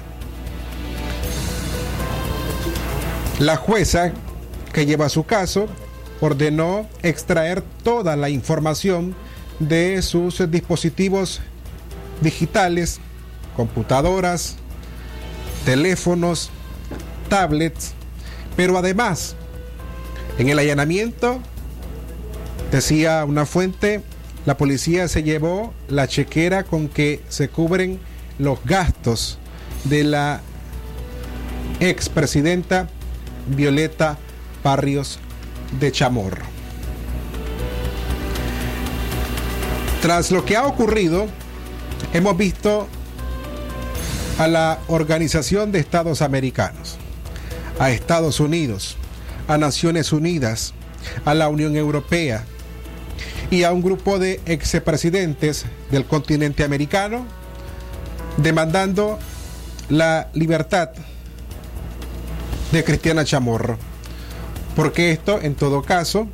La 3.39 3.57
jueza 3.57 4.13
que 4.73 4.85
lleva 4.85 5.09
su 5.09 5.25
caso 5.25 5.69
ordenó 6.21 6.89
extraer 7.03 7.63
toda 7.83 8.17
la 8.17 8.29
información 8.29 9.15
de 9.59 10.03
sus 10.03 10.51
dispositivos 10.51 11.41
digitales, 12.21 13.01
computadoras, 13.57 14.57
teléfonos, 15.65 16.51
tablets, 17.29 17.93
pero 18.57 18.79
además, 18.79 19.37
en 20.39 20.49
el 20.49 20.59
allanamiento, 20.59 21.41
decía 22.71 23.25
una 23.25 23.47
fuente, 23.47 24.03
la 24.47 24.57
policía 24.57 25.09
se 25.09 25.23
llevó 25.23 25.75
la 25.89 26.09
chequera 26.09 26.65
con 26.65 26.89
que 26.89 27.21
se 27.29 27.49
cubren 27.49 28.01
los 28.39 28.59
gastos 28.65 29.39
de 29.85 30.05
la 30.05 30.41
expresidenta 31.81 32.89
Violeta 33.49 34.19
Barrios 34.63 35.19
de 35.73 35.93
Chamorro. 35.93 36.45
Tras 40.03 40.31
lo 40.31 40.45
que 40.45 40.57
ha 40.57 40.67
ocurrido, 40.67 41.27
hemos 42.13 42.37
visto 42.37 42.87
a 44.39 44.47
la 44.47 44.79
Organización 44.87 45.73
de 45.73 45.81
Estados 45.81 46.23
Americanos, 46.23 46.97
a 47.79 47.91
Estados 47.91 48.39
Unidos, 48.39 48.97
a 49.49 49.59
Naciones 49.59 50.13
Unidas, 50.13 50.75
a 51.25 51.35
la 51.35 51.49
Unión 51.49 51.77
Europea 51.77 52.45
y 53.51 53.65
a 53.65 53.73
un 53.73 53.83
grupo 53.83 54.19
de 54.19 54.41
expresidentes 54.47 55.65
del 55.91 56.05
continente 56.05 56.63
americano 56.65 57.27
demandando 58.37 59.19
la 59.89 60.29
libertad 60.35 60.91
de 62.71 62.85
Cristiana 62.85 63.25
Chamorro 63.25 63.79
porque 64.79 65.11
esto 65.11 65.41
en 65.43 65.57
todo 65.57 65.83
caso 65.83 66.29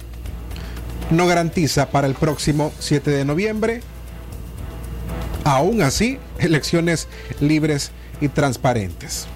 no 1.11 1.26
garantiza 1.26 1.88
para 1.88 2.07
el 2.07 2.12
próximo 2.12 2.74
7 2.78 3.11
de 3.11 3.24
noviembre, 3.24 3.80
aún 5.44 5.80
así, 5.80 6.18
elecciones 6.38 7.09
libres 7.40 7.90
y 8.20 8.28
transparentes. 8.28 9.26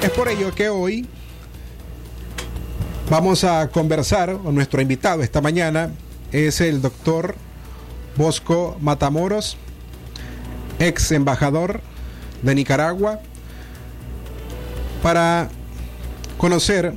Es 0.00 0.10
por 0.10 0.28
ello 0.28 0.54
que 0.54 0.68
hoy 0.68 1.08
Vamos 3.10 3.42
a 3.42 3.68
conversar 3.70 4.38
con 4.38 4.54
nuestro 4.54 4.80
invitado 4.80 5.24
esta 5.24 5.40
mañana. 5.40 5.90
Es 6.30 6.60
el 6.60 6.80
doctor 6.80 7.34
Bosco 8.14 8.76
Matamoros, 8.80 9.56
ex 10.78 11.10
embajador 11.10 11.80
de 12.42 12.54
Nicaragua, 12.54 13.18
para 15.02 15.48
conocer 16.38 16.94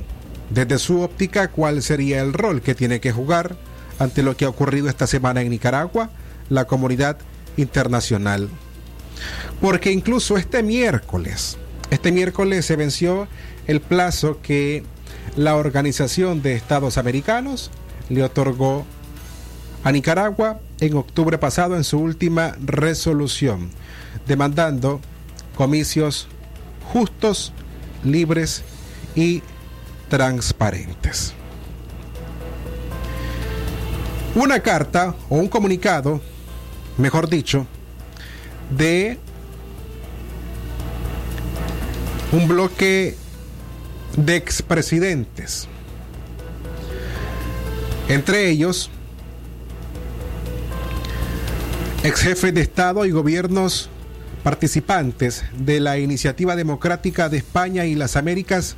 desde 0.50 0.78
su 0.78 1.00
óptica 1.00 1.48
cuál 1.48 1.82
sería 1.82 2.20
el 2.20 2.32
rol 2.32 2.62
que 2.62 2.76
tiene 2.76 3.00
que 3.00 3.10
jugar 3.10 3.56
ante 3.98 4.22
lo 4.22 4.36
que 4.36 4.44
ha 4.44 4.50
ocurrido 4.50 4.88
esta 4.88 5.08
semana 5.08 5.42
en 5.42 5.50
Nicaragua, 5.50 6.10
la 6.48 6.66
comunidad 6.66 7.18
internacional. 7.56 8.48
Porque 9.60 9.90
incluso 9.90 10.36
este 10.36 10.62
miércoles, 10.62 11.58
este 11.90 12.12
miércoles 12.12 12.64
se 12.64 12.76
venció 12.76 13.26
el 13.66 13.80
plazo 13.80 14.38
que 14.42 14.84
la 15.36 15.56
Organización 15.56 16.42
de 16.42 16.54
Estados 16.54 16.98
Americanos 16.98 17.70
le 18.08 18.22
otorgó 18.22 18.84
a 19.82 19.92
Nicaragua 19.92 20.60
en 20.80 20.94
octubre 20.96 21.38
pasado 21.38 21.76
en 21.76 21.84
su 21.84 21.98
última 21.98 22.56
resolución, 22.64 23.70
demandando 24.26 25.00
comicios 25.56 26.28
justos, 26.92 27.52
libres 28.02 28.62
y 29.14 29.42
transparentes. 30.08 31.34
Una 34.34 34.60
carta 34.60 35.14
o 35.28 35.36
un 35.36 35.48
comunicado, 35.48 36.20
mejor 36.98 37.28
dicho, 37.28 37.66
de 38.76 39.18
un 42.32 42.48
bloque 42.48 43.16
de 44.16 44.36
expresidentes. 44.36 45.68
Entre 48.08 48.50
ellos, 48.50 48.90
ex 52.02 52.20
jefes 52.20 52.54
de 52.54 52.60
Estado 52.60 53.06
y 53.06 53.10
gobiernos 53.10 53.88
participantes 54.42 55.44
de 55.56 55.80
la 55.80 55.98
Iniciativa 55.98 56.54
Democrática 56.54 57.28
de 57.28 57.38
España 57.38 57.86
y 57.86 57.94
las 57.94 58.16
Américas, 58.16 58.76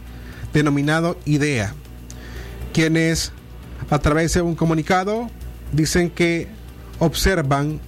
denominado 0.53 1.19
IDEA, 1.25 1.75
quienes 2.73 3.33
a 3.91 3.99
través 3.99 4.35
de 4.35 4.43
un 4.43 4.55
comunicado 4.55 5.29
dicen 5.73 6.09
que 6.09 6.49
observan 6.99 7.81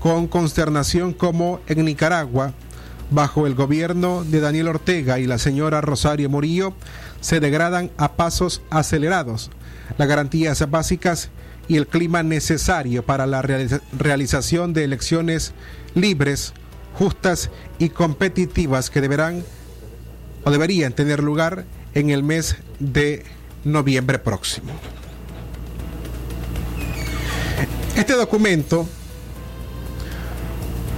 con 0.00 0.26
consternación 0.26 1.12
como 1.12 1.60
en 1.66 1.84
Nicaragua, 1.84 2.52
bajo 3.10 3.46
el 3.46 3.54
gobierno 3.54 4.24
de 4.24 4.40
Daniel 4.40 4.68
Ortega 4.68 5.18
y 5.18 5.26
la 5.26 5.38
señora 5.38 5.80
Rosario 5.80 6.30
Murillo, 6.30 6.74
se 7.20 7.40
degradan 7.40 7.90
a 7.96 8.12
pasos 8.12 8.62
acelerados 8.70 9.50
las 9.98 10.08
garantías 10.08 10.68
básicas 10.70 11.30
y 11.68 11.76
el 11.76 11.86
clima 11.86 12.22
necesario 12.22 13.04
para 13.04 13.26
la 13.26 13.42
realización 13.42 14.72
de 14.72 14.84
elecciones 14.84 15.52
libres, 15.94 16.52
justas 16.94 17.50
y 17.78 17.88
competitivas 17.88 18.90
que 18.90 19.00
deberán 19.00 19.42
o 20.44 20.50
deberían 20.50 20.92
tener 20.92 21.22
lugar 21.22 21.64
en 21.94 22.10
el 22.10 22.22
mes 22.22 22.56
de 22.78 23.24
noviembre 23.64 24.18
próximo. 24.18 24.72
Este 27.96 28.14
documento 28.14 28.86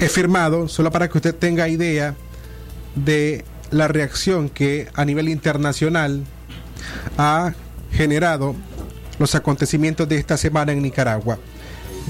es 0.01 0.13
firmado 0.13 0.69
solo 0.69 0.91
para 0.91 1.09
que 1.09 1.17
usted 1.19 1.35
tenga 1.35 1.69
idea 1.69 2.15
de 2.95 3.45
la 3.71 3.89
reacción 3.89 4.49
que 4.49 4.89
a 4.95 5.05
nivel 5.05 5.29
internacional 5.29 6.25
ha 7.17 7.55
generado 7.93 8.55
los 9.19 9.35
acontecimientos 9.35 10.09
de 10.09 10.17
esta 10.17 10.37
semana 10.37 10.73
en 10.73 10.83
Nicaragua. 10.83 11.39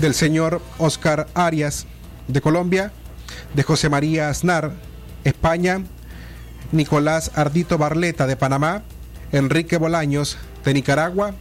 Del 0.01 0.15
señor 0.15 0.61
Oscar 0.79 1.29
Arias 1.35 1.87
de 2.27 2.41
Colombia, 2.41 2.93
de 3.55 3.63
José 3.63 3.89
María 3.89 4.29
Aznar, 4.29 4.73
España, 5.25 5.83
Nicolás 6.73 7.31
Ardito 7.35 7.79
Barleta 7.79 8.27
de 8.27 8.37
Panamá, 8.37 8.83
Enrique 9.31 9.77
Bolaños 9.77 10.39
de 10.65 10.75
Nicaragua, 10.75 11.35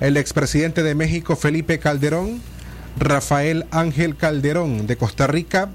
el 0.00 0.16
expresidente 0.16 0.82
de 0.82 0.94
México 0.94 1.34
Felipe 1.34 1.80
Calderón, 1.80 2.40
Rafael 2.98 3.66
Ángel 3.70 4.16
Calderón 4.16 4.86
de 4.86 4.96
Costa 4.96 5.26
Rica, 5.26 5.70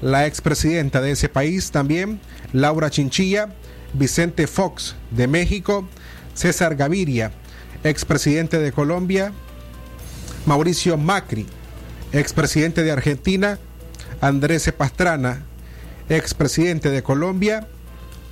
la 0.00 0.26
expresidenta 0.26 1.00
de 1.00 1.12
ese 1.12 1.28
país 1.28 1.70
también, 1.70 2.20
Laura 2.52 2.90
Chinchilla, 2.90 3.54
Vicente 3.92 4.46
Fox 4.46 4.96
de 5.10 5.26
México, 5.28 5.88
César 6.34 6.76
Gaviria 6.76 7.32
expresidente 7.84 8.58
de 8.58 8.72
Colombia, 8.72 9.32
Mauricio 10.46 10.96
Macri, 10.96 11.46
expresidente 12.12 12.82
de 12.82 12.92
Argentina, 12.92 13.58
Andrés 14.20 14.70
Pastrana, 14.76 15.42
expresidente 16.08 16.90
de 16.90 17.02
Colombia, 17.02 17.66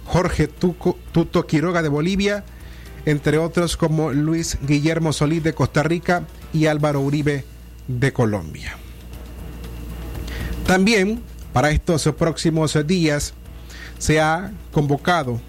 Jorge 0.05 0.49
Tuto 0.49 1.47
Quiroga 1.47 1.83
de 1.83 1.89
Bolivia, 1.89 2.45
entre 3.07 3.39
otros 3.39 3.77
como 3.77 4.13
Luis 4.13 4.59
Guillermo 4.63 5.13
Solís 5.13 5.43
de 5.43 5.55
Costa 5.55 5.83
Rica 5.83 6.25
y 6.53 6.67
Álvaro 6.67 7.01
Uribe 7.01 7.45
de 7.99 8.13
Colombia. 8.13 8.77
También 10.67 11.23
para 11.53 11.71
estos 11.71 12.09
próximos 12.17 12.79
días 12.87 13.35
se 13.99 14.21
ha 14.21 14.53
convocado 14.73 15.41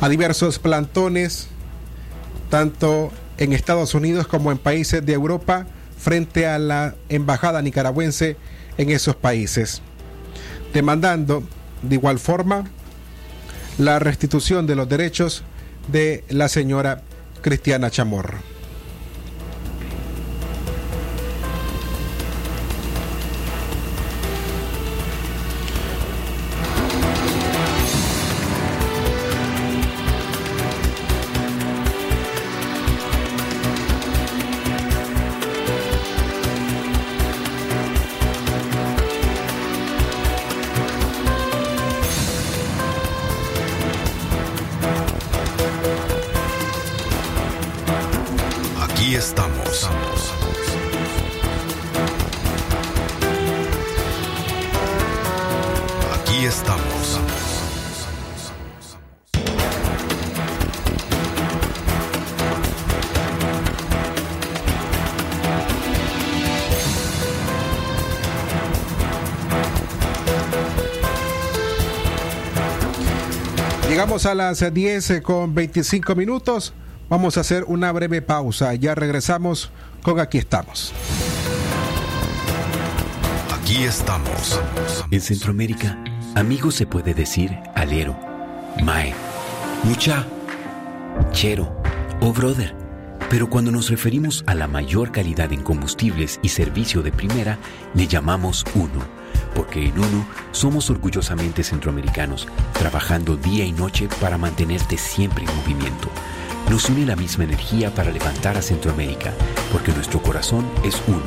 a 0.00 0.08
diversos 0.08 0.58
plantones 0.58 1.48
tanto 2.48 3.10
en 3.38 3.52
Estados 3.52 3.94
Unidos 3.94 4.26
como 4.26 4.50
en 4.50 4.58
países 4.58 5.04
de 5.04 5.12
Europa 5.12 5.66
frente 5.98 6.46
a 6.46 6.58
la 6.58 6.94
embajada 7.08 7.60
nicaragüense 7.62 8.36
en 8.78 8.90
esos 8.90 9.16
países, 9.16 9.82
demandando 10.72 11.42
de 11.82 11.96
igual 11.96 12.18
forma 12.18 12.64
la 13.78 13.98
restitución 13.98 14.66
de 14.66 14.74
los 14.74 14.88
derechos 14.88 15.42
de 15.88 16.24
la 16.28 16.48
señora 16.48 17.02
Cristiana 17.42 17.90
Chamorro. 17.90 18.55
Las 74.36 74.72
10 74.72 75.22
con 75.22 75.54
25 75.54 76.14
minutos. 76.14 76.72
Vamos 77.08 77.36
a 77.36 77.40
hacer 77.40 77.64
una 77.64 77.90
breve 77.92 78.22
pausa. 78.22 78.74
Ya 78.74 78.94
regresamos 78.94 79.70
con 80.02 80.20
Aquí 80.20 80.38
estamos. 80.38 80.92
Aquí 83.52 83.84
estamos. 83.84 84.60
En 85.10 85.20
Centroamérica, 85.20 85.98
amigo 86.34 86.70
se 86.70 86.86
puede 86.86 87.14
decir 87.14 87.56
alero, 87.74 88.16
mae, 88.82 89.14
mucha, 89.82 90.26
chero 91.32 91.80
o 92.20 92.32
brother. 92.32 92.74
Pero 93.28 93.50
cuando 93.50 93.72
nos 93.72 93.90
referimos 93.90 94.44
a 94.46 94.54
la 94.54 94.68
mayor 94.68 95.10
calidad 95.10 95.52
en 95.52 95.62
combustibles 95.62 96.38
y 96.42 96.50
servicio 96.50 97.02
de 97.02 97.10
primera, 97.10 97.58
le 97.94 98.06
llamamos 98.06 98.64
uno 98.74 99.15
porque 99.56 99.86
en 99.86 99.98
UNO 99.98 100.26
somos 100.52 100.90
orgullosamente 100.90 101.64
centroamericanos, 101.64 102.46
trabajando 102.74 103.36
día 103.36 103.64
y 103.64 103.72
noche 103.72 104.08
para 104.20 104.38
mantenerte 104.38 104.98
siempre 104.98 105.44
en 105.44 105.56
movimiento. 105.56 106.08
Nos 106.70 106.88
une 106.90 107.06
la 107.06 107.16
misma 107.16 107.44
energía 107.44 107.92
para 107.94 108.10
levantar 108.10 108.56
a 108.56 108.62
Centroamérica, 108.62 109.32
porque 109.72 109.92
nuestro 109.92 110.22
corazón 110.22 110.66
es 110.84 111.02
uno, 111.08 111.22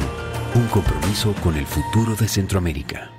un 0.55 0.67
compromiso 0.67 1.33
con 1.41 1.57
el 1.57 1.65
futuro 1.65 2.15
de 2.15 2.27
Centroamérica. 2.27 3.18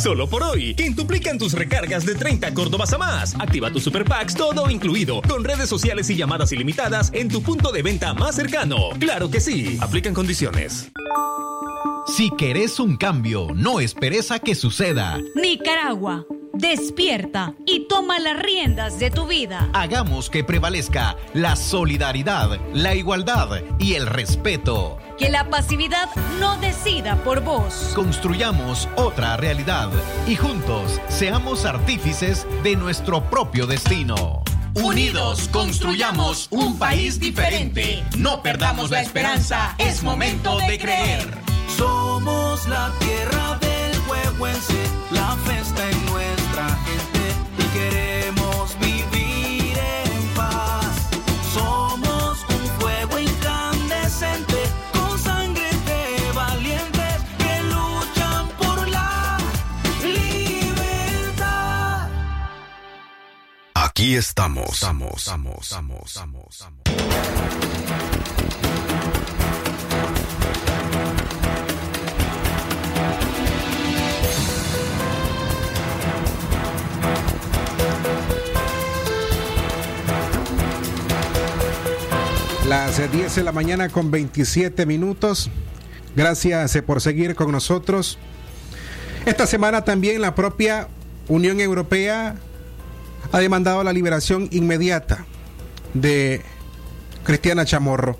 Solo 0.00 0.28
por 0.28 0.44
hoy, 0.44 0.74
quintuplican 0.74 1.38
tus 1.38 1.54
recargas 1.54 2.06
de 2.06 2.14
30 2.14 2.54
Córdobas 2.54 2.92
a 2.92 2.98
más. 2.98 3.34
Activa 3.34 3.72
tus 3.72 3.82
super 3.82 4.04
packs 4.04 4.34
todo 4.34 4.70
incluido, 4.70 5.20
con 5.22 5.42
redes 5.42 5.68
sociales 5.68 6.08
y 6.10 6.16
llamadas 6.16 6.52
ilimitadas 6.52 7.10
en 7.12 7.28
tu 7.28 7.42
punto 7.42 7.72
de 7.72 7.82
venta 7.82 8.14
más 8.14 8.36
cercano. 8.36 8.90
Claro 9.00 9.28
que 9.28 9.40
sí. 9.40 9.76
Aplican 9.80 10.14
condiciones. 10.14 10.90
Si 12.08 12.30
querés 12.30 12.80
un 12.80 12.96
cambio, 12.96 13.48
no 13.54 13.80
esperes 13.80 14.30
a 14.30 14.38
que 14.38 14.54
suceda. 14.54 15.20
Nicaragua, 15.34 16.24
despierta 16.54 17.54
y 17.66 17.86
toma 17.86 18.18
las 18.18 18.38
riendas 18.38 18.98
de 18.98 19.10
tu 19.10 19.26
vida. 19.26 19.68
Hagamos 19.74 20.30
que 20.30 20.42
prevalezca 20.42 21.16
la 21.34 21.54
solidaridad, 21.54 22.58
la 22.72 22.94
igualdad 22.94 23.60
y 23.78 23.94
el 23.94 24.06
respeto. 24.06 24.98
Que 25.18 25.28
la 25.28 25.50
pasividad 25.50 26.08
no 26.40 26.56
decida 26.58 27.16
por 27.24 27.42
vos. 27.42 27.92
Construyamos 27.94 28.88
otra 28.96 29.36
realidad 29.36 29.90
y 30.26 30.34
juntos 30.34 31.00
seamos 31.08 31.66
artífices 31.66 32.46
de 32.62 32.74
nuestro 32.74 33.28
propio 33.28 33.66
destino. 33.66 34.42
Unidos 34.74 35.48
construyamos 35.52 36.48
un 36.50 36.78
país 36.78 37.20
diferente. 37.20 38.02
No 38.16 38.42
perdamos 38.42 38.90
la 38.90 39.02
esperanza, 39.02 39.74
es 39.78 40.02
momento 40.02 40.56
de 40.58 40.78
creer. 40.78 41.47
Somos 42.18 42.66
la 42.66 42.90
tierra 42.98 43.56
del 43.60 43.96
huehuense, 44.08 44.90
la 45.12 45.36
festa 45.46 45.88
en 45.88 46.06
nuestra 46.06 46.68
gente 46.84 47.32
y 47.58 47.62
queremos 47.78 48.76
vivir 48.80 49.78
en 49.78 50.34
paz. 50.34 50.96
Somos 51.54 52.44
un 52.48 52.66
fuego 52.80 53.20
incandescente 53.20 54.56
con 54.92 55.16
sangre 55.16 55.70
de 55.86 56.32
valientes 56.34 57.22
que 57.38 57.62
luchan 57.62 58.48
por 58.58 58.88
la 58.88 59.38
libertad. 60.02 61.38
Aquí 63.74 64.16
estamos. 64.16 64.70
Estamos, 64.70 65.18
estamos, 65.18 65.58
estamos, 65.60 66.00
estamos, 66.04 66.48
Las 82.68 82.98
10 83.10 83.34
de 83.34 83.44
la 83.44 83.52
mañana 83.52 83.88
con 83.88 84.10
27 84.10 84.84
minutos. 84.84 85.48
Gracias 86.14 86.76
eh, 86.76 86.82
por 86.82 87.00
seguir 87.00 87.34
con 87.34 87.50
nosotros. 87.50 88.18
Esta 89.24 89.46
semana 89.46 89.84
también 89.84 90.20
la 90.20 90.34
propia 90.34 90.88
Unión 91.28 91.60
Europea 91.60 92.36
ha 93.32 93.38
demandado 93.38 93.82
la 93.84 93.94
liberación 93.94 94.48
inmediata 94.52 95.24
de 95.94 96.42
Cristiana 97.24 97.64
Chamorro. 97.64 98.18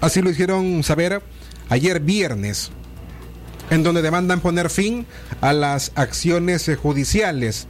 Así 0.00 0.20
lo 0.20 0.30
hicieron 0.30 0.82
saber 0.82 1.22
ayer 1.68 2.00
viernes, 2.00 2.72
en 3.70 3.84
donde 3.84 4.02
demandan 4.02 4.40
poner 4.40 4.68
fin 4.68 5.06
a 5.40 5.52
las 5.52 5.92
acciones 5.94 6.68
eh, 6.68 6.74
judiciales 6.74 7.68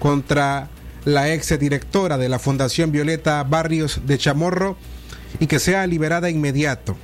contra 0.00 0.68
la 1.06 1.32
ex 1.32 1.58
directora 1.58 2.18
de 2.18 2.28
la 2.28 2.38
Fundación 2.38 2.92
Violeta 2.92 3.42
Barrios 3.42 4.02
de 4.04 4.18
Chamorro 4.18 4.76
y 5.38 5.46
que 5.46 5.58
sea 5.58 5.86
liberada 5.86 6.30
inmediato. 6.30 6.96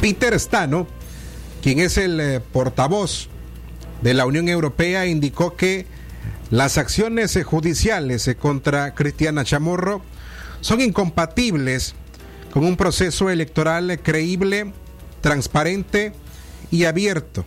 Peter 0.00 0.38
Stano, 0.38 0.86
quien 1.62 1.80
es 1.80 1.96
el 1.96 2.20
eh, 2.20 2.40
portavoz 2.40 3.28
de 4.02 4.14
la 4.14 4.26
Unión 4.26 4.48
Europea, 4.48 5.06
indicó 5.06 5.56
que 5.56 5.86
las 6.50 6.78
acciones 6.78 7.36
eh, 7.36 7.42
judiciales 7.42 8.28
eh, 8.28 8.36
contra 8.36 8.94
Cristiana 8.94 9.44
Chamorro 9.44 10.02
son 10.60 10.80
incompatibles 10.80 11.94
con 12.52 12.64
un 12.64 12.76
proceso 12.76 13.30
electoral 13.30 13.98
creíble, 14.02 14.72
transparente 15.20 16.12
y 16.70 16.84
abierto 16.84 17.44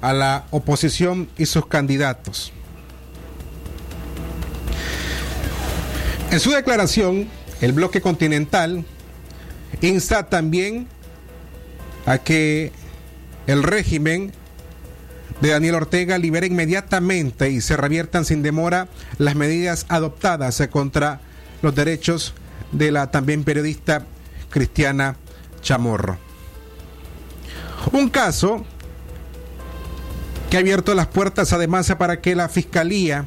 a 0.00 0.12
la 0.12 0.46
oposición 0.50 1.28
y 1.38 1.46
sus 1.46 1.66
candidatos. 1.66 2.52
En 6.30 6.40
su 6.40 6.50
declaración, 6.50 7.28
el 7.62 7.72
bloque 7.72 8.02
continental 8.02 8.84
insta 9.80 10.28
también 10.28 10.88
a 12.04 12.18
que 12.18 12.72
el 13.46 13.62
régimen 13.62 14.32
de 15.40 15.50
Daniel 15.50 15.76
Ortega 15.76 16.18
libere 16.18 16.48
inmediatamente 16.48 17.50
y 17.50 17.60
se 17.60 17.76
reviertan 17.76 18.24
sin 18.24 18.42
demora 18.42 18.88
las 19.18 19.36
medidas 19.36 19.86
adoptadas 19.88 20.60
contra 20.70 21.20
los 21.62 21.74
derechos 21.74 22.34
de 22.72 22.90
la 22.90 23.10
también 23.10 23.44
periodista 23.44 24.06
Cristiana 24.50 25.16
Chamorro. 25.62 26.18
Un 27.92 28.10
caso 28.10 28.64
que 30.50 30.56
ha 30.56 30.60
abierto 30.60 30.94
las 30.94 31.06
puertas 31.06 31.52
además 31.52 31.92
para 31.96 32.20
que 32.20 32.34
la 32.34 32.48
Fiscalía 32.48 33.24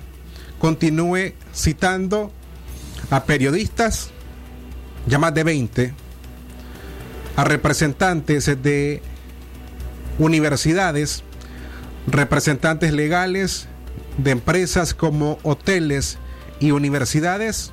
continúe 0.60 1.34
citando 1.54 2.32
a 3.10 3.24
periodistas, 3.24 4.12
ya 5.08 5.20
más 5.20 5.34
de 5.34 5.44
20, 5.44 5.94
a 7.36 7.44
representantes 7.44 8.46
de 8.62 9.02
universidades, 10.20 11.24
representantes 12.08 12.94
legales 12.94 13.68
de 14.18 14.32
empresas 14.32 14.94
como 14.94 15.38
hoteles 15.44 16.18
y 16.60 16.72
universidades, 16.72 17.72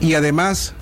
y 0.00 0.14
además 0.14 0.74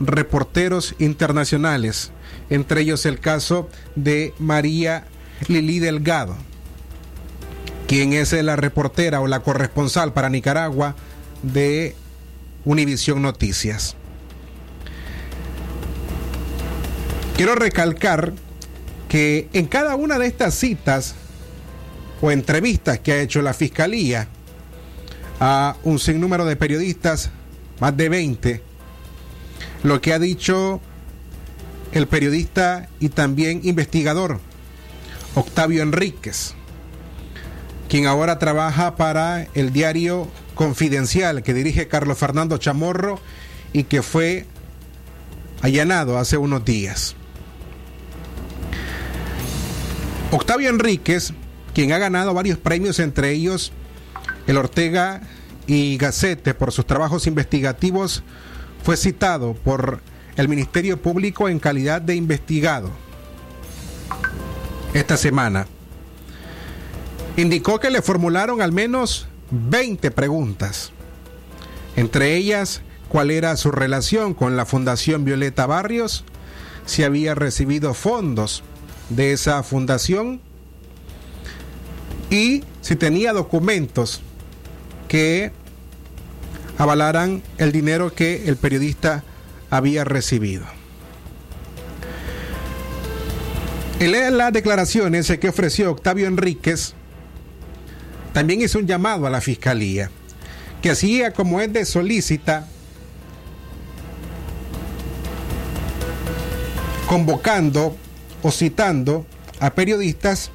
reporteros 0.00 0.94
internacionales, 0.98 2.10
entre 2.50 2.82
ellos 2.82 3.06
el 3.06 3.20
caso 3.20 3.68
de 3.94 4.34
María 4.38 5.06
Lili 5.48 5.78
Delgado, 5.78 6.36
quien 7.86 8.12
es 8.12 8.32
la 8.32 8.56
reportera 8.56 9.20
o 9.20 9.26
la 9.26 9.40
corresponsal 9.40 10.12
para 10.12 10.28
Nicaragua 10.28 10.96
de 11.42 11.94
Univisión 12.64 13.22
Noticias. 13.22 13.96
Quiero 17.36 17.54
recalcar 17.54 18.32
que 19.10 19.50
en 19.52 19.66
cada 19.66 19.94
una 19.94 20.18
de 20.18 20.26
estas 20.26 20.54
citas 20.54 21.14
o 22.22 22.30
entrevistas 22.30 23.00
que 23.00 23.12
ha 23.12 23.20
hecho 23.20 23.42
la 23.42 23.52
Fiscalía 23.52 24.28
a 25.38 25.76
un 25.82 25.98
sinnúmero 25.98 26.46
de 26.46 26.56
periodistas, 26.56 27.30
más 27.78 27.94
de 27.94 28.08
20, 28.08 28.62
lo 29.82 30.00
que 30.00 30.14
ha 30.14 30.18
dicho 30.18 30.80
el 31.92 32.06
periodista 32.06 32.88
y 33.00 33.10
también 33.10 33.60
investigador 33.64 34.40
Octavio 35.34 35.82
Enríquez, 35.82 36.54
quien 37.90 38.06
ahora 38.06 38.38
trabaja 38.38 38.96
para 38.96 39.46
el 39.52 39.74
diario 39.74 40.26
Confidencial 40.54 41.42
que 41.42 41.52
dirige 41.52 41.86
Carlos 41.86 42.16
Fernando 42.16 42.56
Chamorro 42.56 43.20
y 43.74 43.84
que 43.84 44.00
fue 44.00 44.46
allanado 45.60 46.16
hace 46.16 46.38
unos 46.38 46.64
días. 46.64 47.14
Octavio 50.36 50.68
Enríquez, 50.68 51.32
quien 51.72 51.92
ha 51.92 51.98
ganado 51.98 52.34
varios 52.34 52.58
premios, 52.58 52.98
entre 52.98 53.30
ellos 53.30 53.72
el 54.46 54.58
Ortega 54.58 55.22
y 55.66 55.96
Gacete 55.96 56.52
por 56.52 56.72
sus 56.72 56.84
trabajos 56.84 57.26
investigativos, 57.26 58.22
fue 58.84 58.98
citado 58.98 59.54
por 59.54 60.02
el 60.36 60.48
Ministerio 60.50 61.00
Público 61.00 61.48
en 61.48 61.58
calidad 61.58 62.02
de 62.02 62.16
investigado 62.16 62.90
esta 64.92 65.16
semana. 65.16 65.66
Indicó 67.38 67.80
que 67.80 67.88
le 67.88 68.02
formularon 68.02 68.60
al 68.60 68.72
menos 68.72 69.28
20 69.52 70.10
preguntas, 70.10 70.92
entre 71.96 72.36
ellas 72.36 72.82
cuál 73.08 73.30
era 73.30 73.56
su 73.56 73.70
relación 73.70 74.34
con 74.34 74.54
la 74.54 74.66
Fundación 74.66 75.24
Violeta 75.24 75.64
Barrios, 75.64 76.24
si 76.84 77.04
había 77.04 77.34
recibido 77.34 77.94
fondos 77.94 78.62
de 79.08 79.32
esa 79.32 79.62
fundación 79.62 80.40
y 82.30 82.64
si 82.80 82.96
tenía 82.96 83.32
documentos 83.32 84.20
que 85.08 85.52
avalaran 86.78 87.42
el 87.58 87.72
dinero 87.72 88.14
que 88.14 88.48
el 88.48 88.56
periodista 88.56 89.24
había 89.70 90.04
recibido. 90.04 90.64
En 93.98 94.36
las 94.36 94.52
declaraciones 94.52 95.32
que 95.40 95.48
ofreció 95.48 95.90
Octavio 95.90 96.26
Enríquez, 96.26 96.92
también 98.34 98.60
hizo 98.60 98.78
un 98.78 98.86
llamado 98.86 99.26
a 99.26 99.30
la 99.30 99.40
fiscalía, 99.40 100.10
que 100.82 100.90
así 100.90 101.22
como 101.34 101.62
es 101.62 101.72
de 101.72 101.86
solícita, 101.86 102.68
convocando 107.08 107.96
o 108.42 108.50
citando 108.50 109.26
a 109.60 109.70
periodistas, 109.74 110.50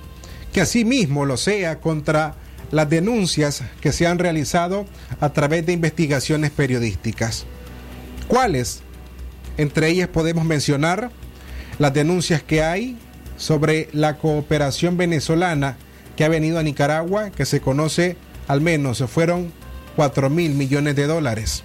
que 0.54 0.62
asimismo 0.62 1.26
lo 1.26 1.38
sea 1.38 1.80
contra 1.80 2.36
las 2.72 2.90
denuncias 2.90 3.64
que 3.82 3.92
se 3.92 4.08
han 4.08 4.20
realizado 4.20 4.86
a 5.20 5.30
través 5.34 5.66
de 5.66 5.74
investigaciones 5.74 6.52
periodísticas. 6.52 7.46
¿Cuáles? 8.28 8.82
Entre 9.58 9.90
ellas 9.90 10.08
podemos 10.08 10.46
mencionar 10.46 11.12
las 11.80 11.94
denuncias 11.94 12.42
que 12.42 12.64
hay 12.64 12.98
sobre 13.38 13.90
la 13.92 14.18
cooperación 14.18 14.98
venezolana 14.98 15.78
que 16.16 16.24
ha 16.24 16.30
venido 16.30 16.60
a 16.60 16.64
Nicaragua, 16.64 17.32
que 17.32 17.46
se 17.46 17.62
conoce 17.62 18.16
al 18.48 18.62
menos 18.62 19.04
fueron 19.08 19.52
4 19.96 20.30
mil 20.30 20.54
millones 20.54 20.96
de 20.96 21.08
dólares. 21.08 21.64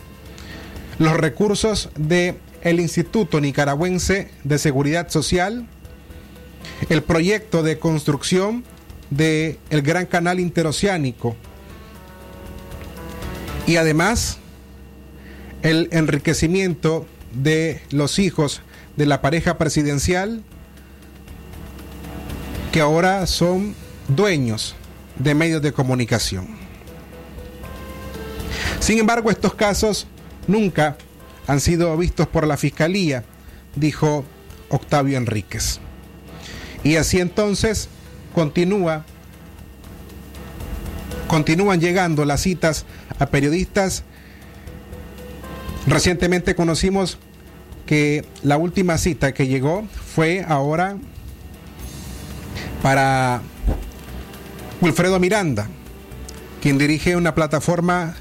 Los 0.98 1.14
recursos 1.16 1.90
del 1.96 2.36
el 2.62 2.80
Instituto 2.80 3.40
Nicaragüense 3.40 4.30
de 4.44 4.58
Seguridad 4.58 5.08
Social, 5.08 5.68
el 6.88 7.02
proyecto 7.02 7.62
de 7.62 7.78
construcción 7.78 8.64
del 9.10 9.58
el 9.70 9.82
Gran 9.82 10.06
Canal 10.06 10.40
Interoceánico 10.40 11.36
y 13.66 13.76
además 13.76 14.38
el 15.62 15.88
enriquecimiento 15.92 17.06
de 17.32 17.80
los 17.90 18.18
hijos 18.18 18.62
de 18.96 19.06
la 19.06 19.20
pareja 19.20 19.58
presidencial 19.58 20.42
que 22.72 22.80
ahora 22.80 23.26
son 23.26 23.74
dueños 24.08 24.74
de 25.18 25.34
medios 25.34 25.62
de 25.62 25.72
comunicación. 25.72 26.46
Sin 28.80 28.98
embargo, 28.98 29.30
estos 29.30 29.54
casos 29.54 30.06
nunca 30.46 30.96
han 31.46 31.60
sido 31.60 31.96
vistos 31.96 32.26
por 32.28 32.46
la 32.46 32.56
Fiscalía, 32.56 33.24
dijo 33.74 34.24
Octavio 34.68 35.16
Enríquez. 35.16 35.80
Y 36.86 36.94
así 36.94 37.18
entonces 37.18 37.88
continúa, 38.32 39.04
continúan 41.26 41.80
llegando 41.80 42.24
las 42.24 42.42
citas 42.42 42.84
a 43.18 43.26
periodistas. 43.26 44.04
Recientemente 45.88 46.54
conocimos 46.54 47.18
que 47.86 48.24
la 48.44 48.56
última 48.56 48.98
cita 48.98 49.34
que 49.34 49.48
llegó 49.48 49.84
fue 50.14 50.44
ahora 50.46 50.96
para 52.84 53.42
Wilfredo 54.80 55.18
Miranda, 55.18 55.66
quien 56.62 56.78
dirige 56.78 57.16
una 57.16 57.34
plataforma 57.34 58.14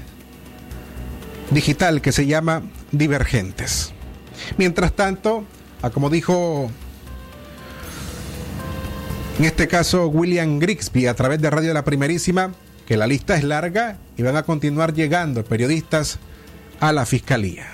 digital 1.52 2.00
que 2.00 2.10
se 2.10 2.26
llama 2.26 2.62
Divergentes. 2.90 3.92
Mientras 4.58 4.92
tanto, 4.92 5.44
como 5.94 6.10
dijo 6.10 6.68
en 9.38 9.44
este 9.44 9.68
caso 9.68 10.06
William 10.08 10.58
Grigsby 10.58 11.06
a 11.06 11.14
través 11.14 11.40
de 11.40 11.50
Radio 11.50 11.74
La 11.74 11.84
Primerísima, 11.84 12.52
que 12.86 12.96
la 12.96 13.06
lista 13.06 13.36
es 13.36 13.44
larga 13.44 13.98
y 14.16 14.22
van 14.22 14.36
a 14.36 14.44
continuar 14.44 14.94
llegando 14.94 15.44
periodistas 15.44 16.18
a 16.80 16.92
la 16.92 17.04
fiscalía. 17.04 17.66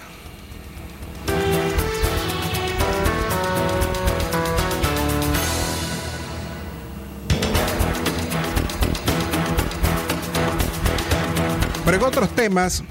Pero 11.84 11.96
en 11.96 12.02
otros 12.02 12.30
temas, 12.34 12.82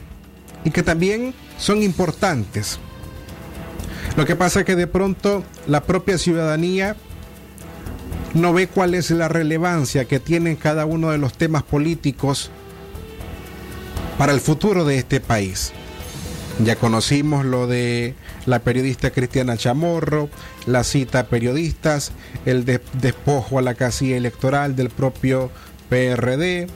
y 0.63 0.71
que 0.71 0.83
también 0.83 1.33
son 1.57 1.83
importantes, 1.83 2.79
lo 4.15 4.25
que 4.25 4.35
pasa 4.35 4.61
es 4.61 4.65
que 4.65 4.75
de 4.75 4.87
pronto 4.87 5.43
la 5.67 5.83
propia 5.83 6.17
ciudadanía 6.17 6.95
no 8.33 8.53
ve 8.53 8.67
cuál 8.67 8.95
es 8.95 9.11
la 9.11 9.27
relevancia 9.27 10.05
que 10.05 10.19
tienen 10.19 10.55
cada 10.55 10.85
uno 10.85 11.11
de 11.11 11.17
los 11.17 11.33
temas 11.33 11.63
políticos 11.63 12.49
para 14.17 14.33
el 14.33 14.39
futuro 14.39 14.85
de 14.85 14.97
este 14.97 15.19
país. 15.19 15.73
Ya 16.63 16.75
conocimos 16.75 17.45
lo 17.45 17.65
de 17.67 18.13
la 18.45 18.59
periodista 18.59 19.11
Cristiana 19.11 19.57
Chamorro, 19.57 20.29
la 20.65 20.83
cita 20.83 21.19
a 21.19 21.27
periodistas, 21.27 22.11
el 22.45 22.65
despojo 22.65 23.57
a 23.57 23.61
la 23.61 23.73
casilla 23.73 24.17
electoral 24.17 24.75
del 24.75 24.89
propio 24.89 25.49
PRD, 25.89 26.67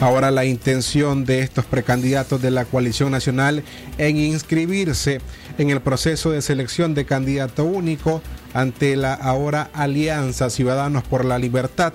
ahora 0.00 0.30
la 0.30 0.44
intención 0.44 1.24
de 1.24 1.40
estos 1.40 1.64
precandidatos 1.64 2.42
de 2.42 2.50
la 2.50 2.64
coalición 2.64 3.10
nacional 3.10 3.62
en 3.98 4.16
inscribirse 4.18 5.20
en 5.58 5.70
el 5.70 5.80
proceso 5.80 6.30
de 6.30 6.42
selección 6.42 6.94
de 6.94 7.04
candidato 7.04 7.64
único 7.64 8.22
ante 8.52 8.96
la 8.96 9.14
ahora 9.14 9.70
Alianza 9.72 10.50
Ciudadanos 10.50 11.04
por 11.04 11.24
la 11.24 11.38
Libertad. 11.38 11.94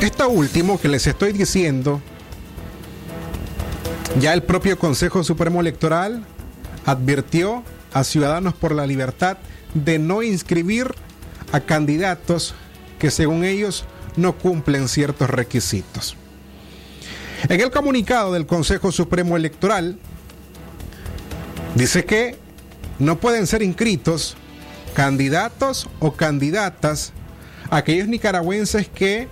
Esto 0.00 0.28
último 0.28 0.80
que 0.80 0.88
les 0.88 1.06
estoy 1.06 1.32
diciendo, 1.32 2.00
ya 4.20 4.34
el 4.34 4.42
propio 4.42 4.78
Consejo 4.78 5.22
Supremo 5.22 5.60
Electoral 5.60 6.24
advirtió 6.84 7.62
a 7.92 8.04
Ciudadanos 8.04 8.54
por 8.54 8.74
la 8.74 8.86
Libertad 8.86 9.38
de 9.74 9.98
no 9.98 10.22
inscribir 10.22 10.94
a 11.52 11.60
candidatos 11.60 12.54
que 12.98 13.10
según 13.10 13.44
ellos 13.44 13.84
no 14.16 14.36
cumplen 14.36 14.88
ciertos 14.88 15.28
requisitos. 15.30 16.16
En 17.48 17.60
el 17.60 17.70
comunicado 17.70 18.32
del 18.32 18.46
Consejo 18.46 18.92
Supremo 18.92 19.36
Electoral 19.36 19.98
dice 21.74 22.04
que 22.04 22.36
no 22.98 23.18
pueden 23.18 23.46
ser 23.46 23.62
inscritos 23.62 24.36
candidatos 24.94 25.88
o 25.98 26.12
candidatas 26.12 27.12
aquellos 27.70 28.06
nicaragüenses 28.06 28.88
que 28.88 29.28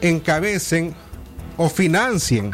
encabecen 0.00 0.94
o 1.56 1.68
financien 1.68 2.52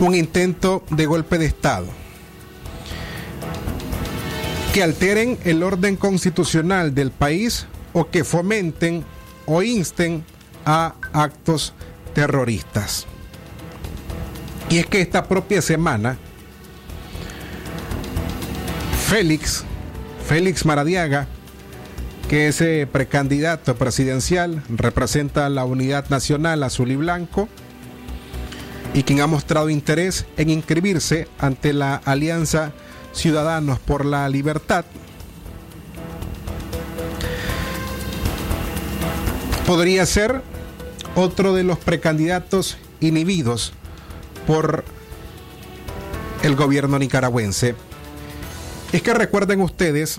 un 0.00 0.14
intento 0.14 0.82
de 0.90 1.06
golpe 1.06 1.38
de 1.38 1.46
Estado, 1.46 1.86
que 4.72 4.82
alteren 4.82 5.38
el 5.44 5.62
orden 5.62 5.96
constitucional 5.96 6.94
del 6.94 7.10
país 7.10 7.66
o 7.92 8.08
que 8.08 8.24
fomenten 8.24 9.04
o 9.46 9.62
insten 9.62 10.24
a 10.64 10.94
actos 11.12 11.74
terroristas. 12.14 13.06
Y 14.68 14.78
es 14.78 14.86
que 14.86 15.00
esta 15.00 15.26
propia 15.26 15.62
semana, 15.62 16.16
Félix, 19.08 19.64
Félix 20.26 20.64
Maradiaga, 20.64 21.26
que 22.28 22.46
es 22.46 22.60
eh, 22.60 22.86
precandidato 22.90 23.74
presidencial, 23.74 24.62
representa 24.68 25.48
la 25.48 25.64
unidad 25.64 26.08
nacional 26.10 26.62
azul 26.62 26.92
y 26.92 26.96
blanco, 26.96 27.48
y 28.94 29.02
quien 29.02 29.20
ha 29.20 29.26
mostrado 29.26 29.70
interés 29.70 30.26
en 30.36 30.50
inscribirse 30.50 31.26
ante 31.38 31.72
la 31.72 31.96
Alianza 31.96 32.72
Ciudadanos 33.12 33.80
por 33.80 34.04
la 34.04 34.28
Libertad, 34.28 34.84
podría 39.70 40.04
ser 40.04 40.42
otro 41.14 41.54
de 41.54 41.62
los 41.62 41.78
precandidatos 41.78 42.76
inhibidos 42.98 43.72
por 44.44 44.82
el 46.42 46.56
gobierno 46.56 46.98
nicaragüense. 46.98 47.76
Es 48.92 49.00
que 49.00 49.14
recuerden 49.14 49.60
ustedes 49.60 50.18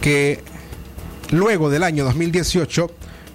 que 0.00 0.42
luego 1.28 1.68
del 1.68 1.82
año 1.82 2.04
2018, 2.04 2.90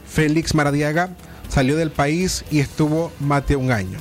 Félix 0.09 0.55
Maradiaga 0.55 1.15
salió 1.47 1.77
del 1.77 1.91
país 1.91 2.43
y 2.49 2.61
estuvo 2.61 3.11
más 3.19 3.45
de 3.45 3.57
un 3.57 3.71
año. 3.71 3.99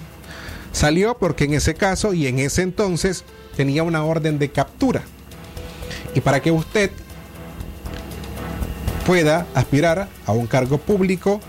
Salió 0.73 1.19
porque 1.19 1.45
en 1.45 1.53
ese 1.53 1.75
caso 1.75 2.15
y 2.15 2.29
en 2.29 2.39
ese 2.39 2.63
entonces 2.63 3.25
tenía 3.59 3.83
una 3.83 4.05
orden 4.05 4.39
de 4.39 4.51
captura. 4.51 5.03
Y 6.15 6.23
para 6.23 6.41
que 6.41 6.51
usted 6.51 6.91
pueda 9.11 9.45
aspirar 9.55 10.09
a 10.25 10.31
un 10.31 10.47
cargo 10.47 10.79
público. 10.79 11.41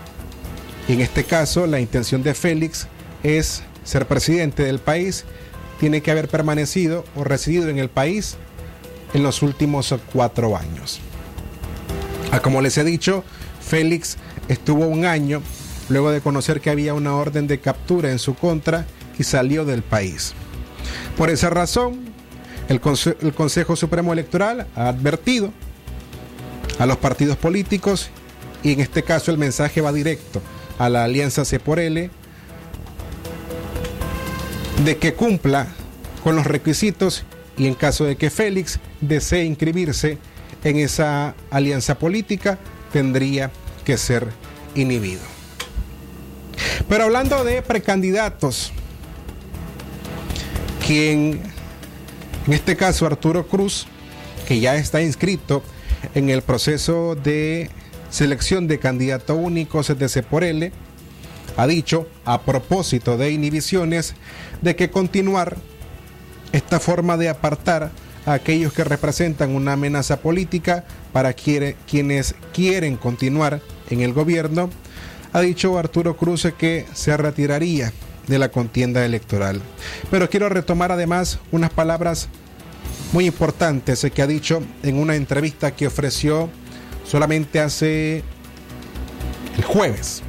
En 0.88 1.00
este 1.00 1.22
caso, 1.22 1.68
la 1.68 1.78
intención 1.78 2.24
de 2.24 2.34
Félix 2.34 2.88
es 3.22 3.62
ser 3.84 4.08
presidente 4.08 4.64
del 4.64 4.80
país. 4.80 5.24
Tiene 5.78 6.02
que 6.02 6.10
haber 6.10 6.26
permanecido 6.26 7.04
o 7.14 7.22
residido 7.22 7.68
en 7.68 7.78
el 7.78 7.88
país 7.88 8.34
en 9.14 9.22
los 9.22 9.42
últimos 9.42 9.94
cuatro 10.12 10.56
años. 10.56 10.98
Ah, 12.32 12.40
como 12.40 12.60
les 12.62 12.76
he 12.78 12.82
dicho, 12.82 13.22
Félix 13.60 14.16
estuvo 14.48 14.88
un 14.88 15.04
año 15.04 15.40
luego 15.88 16.10
de 16.10 16.20
conocer 16.20 16.60
que 16.60 16.70
había 16.70 16.94
una 16.94 17.14
orden 17.14 17.46
de 17.46 17.60
captura 17.60 18.10
en 18.10 18.18
su 18.18 18.34
contra 18.34 18.86
y 19.20 19.22
salió 19.22 19.64
del 19.64 19.82
país. 19.82 20.34
Por 21.16 21.30
esa 21.30 21.48
razón, 21.48 22.06
el, 22.68 22.80
el 23.20 23.34
Consejo 23.34 23.76
Supremo 23.76 24.12
Electoral 24.12 24.66
ha 24.74 24.88
advertido 24.88 25.52
a 26.82 26.86
los 26.86 26.96
partidos 26.96 27.36
políticos 27.36 28.10
y 28.64 28.72
en 28.72 28.80
este 28.80 29.04
caso 29.04 29.30
el 29.30 29.38
mensaje 29.38 29.80
va 29.80 29.92
directo 29.92 30.42
a 30.80 30.88
la 30.88 31.04
alianza 31.04 31.44
C 31.44 31.60
por 31.60 31.78
L 31.78 32.10
de 34.84 34.96
que 34.96 35.14
cumpla 35.14 35.68
con 36.24 36.34
los 36.34 36.44
requisitos 36.44 37.22
y 37.56 37.68
en 37.68 37.74
caso 37.74 38.04
de 38.04 38.16
que 38.16 38.30
Félix 38.30 38.80
desee 39.00 39.44
inscribirse 39.44 40.18
en 40.64 40.78
esa 40.78 41.36
alianza 41.50 42.00
política 42.00 42.58
tendría 42.92 43.52
que 43.84 43.96
ser 43.96 44.26
inhibido. 44.74 45.22
Pero 46.88 47.04
hablando 47.04 47.44
de 47.44 47.62
precandidatos, 47.62 48.72
quien 50.84 51.40
En 52.44 52.52
este 52.52 52.74
caso, 52.74 53.06
Arturo 53.06 53.46
Cruz, 53.46 53.86
que 54.48 54.58
ya 54.58 54.74
está 54.74 55.00
inscrito 55.00 55.62
en 56.14 56.30
el 56.30 56.42
proceso 56.42 57.14
de 57.14 57.70
selección 58.10 58.68
de 58.68 58.78
candidato 58.78 59.34
único 59.34 59.82
CTC 59.82 60.22
por 60.22 60.44
L, 60.44 60.72
ha 61.56 61.66
dicho, 61.66 62.08
a 62.24 62.42
propósito 62.42 63.16
de 63.16 63.30
inhibiciones, 63.30 64.14
de 64.60 64.76
que 64.76 64.90
continuar 64.90 65.56
esta 66.52 66.80
forma 66.80 67.16
de 67.16 67.28
apartar 67.28 67.90
a 68.26 68.34
aquellos 68.34 68.72
que 68.72 68.84
representan 68.84 69.54
una 69.54 69.72
amenaza 69.72 70.20
política 70.20 70.84
para 71.12 71.32
quienes 71.32 72.34
quieren 72.52 72.96
continuar 72.96 73.60
en 73.90 74.00
el 74.00 74.12
gobierno, 74.12 74.70
ha 75.32 75.40
dicho 75.40 75.78
Arturo 75.78 76.16
Cruz 76.16 76.46
que 76.56 76.86
se 76.92 77.16
retiraría 77.16 77.92
de 78.26 78.38
la 78.38 78.50
contienda 78.50 79.04
electoral. 79.04 79.60
Pero 80.10 80.28
quiero 80.30 80.48
retomar 80.48 80.92
además 80.92 81.38
unas 81.50 81.70
palabras 81.70 82.28
muy 83.12 83.26
importantes 83.26 84.06
que 84.14 84.22
ha 84.22 84.26
dicho 84.26 84.62
en 84.82 84.98
una 84.98 85.16
entrevista 85.16 85.76
que 85.76 85.86
ofreció 85.86 86.48
solamente 87.04 87.60
hace 87.60 88.22
el 89.56 89.64
jueves 89.64 90.22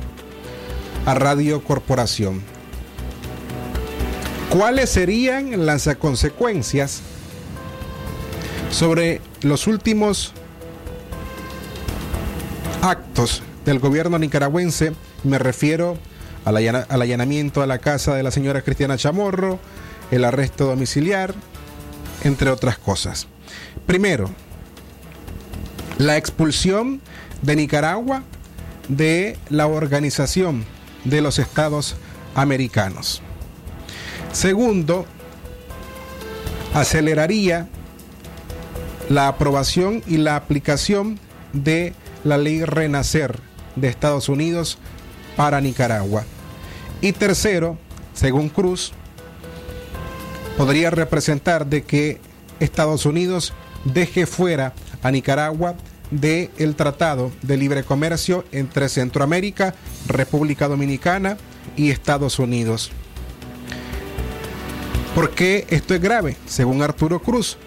a 1.06 1.14
Radio 1.16 1.64
Corporación. 1.64 2.42
¿Cuáles 4.50 4.90
serían 4.90 5.66
las 5.66 5.90
consecuencias 5.98 7.02
sobre 8.70 9.22
los 9.42 9.66
últimos 9.68 10.34
actos 12.82 13.42
del 13.66 13.80
gobierno 13.80 14.20
nicaragüense? 14.20 14.94
Me 15.24 15.40
refiero 15.40 15.98
al, 16.46 16.58
allanamiento 16.58 17.62
a 17.62 17.68
la 17.68 17.80
casa 17.80 18.14
de 18.14 18.24
la 18.24 18.32
señora 18.32 18.62
Cristiana 18.62 18.98
Chamorro, 18.98 19.60
el 20.12 20.26
arresto 20.26 20.66
domiciliar, 20.66 21.34
entre 22.24 22.50
otras 22.50 22.78
cosas. 22.78 23.28
Primero, 23.86 24.30
la 25.98 26.18
expulsión 26.18 27.02
de 27.42 27.56
Nicaragua 27.56 28.24
de 28.88 29.38
la 29.50 29.68
Organización 29.68 30.66
de 31.04 31.22
los 31.22 31.40
Estados 31.40 31.96
Americanos. 32.36 33.22
Segundo, 34.32 35.06
aceleraría 36.74 37.68
la 39.10 39.28
aprobación 39.28 40.02
y 40.08 40.18
la 40.18 40.36
aplicación 40.36 41.20
de 41.52 41.94
la 42.24 42.38
ley 42.38 42.64
Renacer 42.64 43.40
de 43.76 43.88
Estados 43.90 44.30
Unidos 44.30 44.78
para 45.36 45.62
Nicaragua. 45.62 46.24
Y 47.02 47.12
tercero, 47.12 47.78
según 48.14 48.50
Cruz, 48.50 48.94
podría 50.58 50.90
representar 50.90 51.66
de 51.66 51.84
que 51.84 52.20
Estados 52.60 53.06
Unidos 53.06 53.54
deje 53.86 54.26
fuera 54.26 54.74
a 55.02 55.12
Nicaragua 55.12 55.76
del 56.12 56.52
el 56.58 56.76
Tratado 56.76 57.32
de 57.42 57.58
Libre 57.58 57.84
Comercio 57.84 58.46
entre 58.52 58.90
Centroamérica, 58.90 59.76
República 60.08 60.68
Dominicana 60.68 61.38
y 61.76 61.90
Estados 61.90 62.40
Unidos. 62.40 62.92
¿Por 65.16 65.32
qué 65.32 65.66
esto 65.70 65.94
es 65.94 66.02
grave? 66.02 66.36
Según 66.46 66.82
Arturo 66.82 67.20
Cruz, 67.20 67.58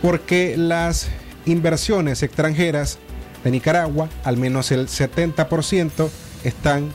porque 0.00 0.56
las 0.56 1.08
inversiones 1.46 2.22
extranjeras 2.22 2.98
de 3.44 3.50
Nicaragua, 3.50 4.08
al 4.24 4.36
menos 4.36 4.70
el 4.72 4.88
70%, 4.88 6.08
están 6.44 6.92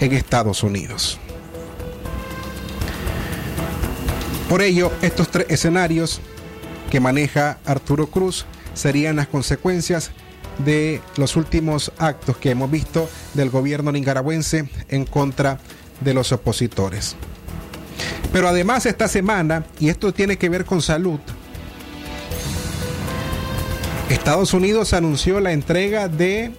en 0.00 0.12
Estados 0.12 0.62
Unidos. 0.62 1.18
Por 4.48 4.62
ello, 4.62 4.92
estos 5.02 5.28
tres 5.28 5.46
escenarios 5.48 6.20
que 6.90 7.00
maneja 7.00 7.58
Arturo 7.64 8.06
Cruz 8.06 8.46
serían 8.74 9.16
las 9.16 9.26
consecuencias 9.26 10.12
de 10.64 11.00
los 11.16 11.34
últimos 11.34 11.90
actos 11.98 12.36
que 12.36 12.50
hemos 12.50 12.70
visto 12.70 13.08
del 13.34 13.50
gobierno 13.50 13.90
nicaragüense 13.90 14.68
en 14.88 15.04
contra 15.04 15.58
de 16.00 16.14
los 16.14 16.30
opositores. 16.30 17.16
Pero 18.32 18.48
además 18.48 18.86
esta 18.86 19.08
semana, 19.08 19.66
y 19.80 19.88
esto 19.88 20.14
tiene 20.14 20.36
que 20.38 20.48
ver 20.48 20.64
con 20.64 20.80
salud, 20.80 21.18
Estados 24.08 24.54
Unidos 24.54 24.92
anunció 24.92 25.40
la 25.40 25.52
entrega 25.52 26.06
de 26.06 26.52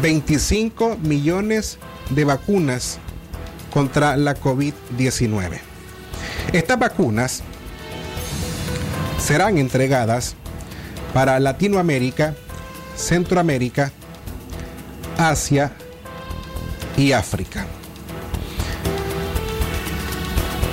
25 0.00 0.96
millones 1.02 1.78
de 2.08 2.24
vacunas 2.24 2.98
contra 3.70 4.16
la 4.16 4.34
COVID-19. 4.34 5.67
Estas 6.52 6.78
vacunas 6.78 7.42
serán 9.18 9.58
entregadas 9.58 10.34
para 11.12 11.38
Latinoamérica, 11.38 12.34
Centroamérica, 12.96 13.92
Asia 15.18 15.72
y 16.96 17.12
África. 17.12 17.66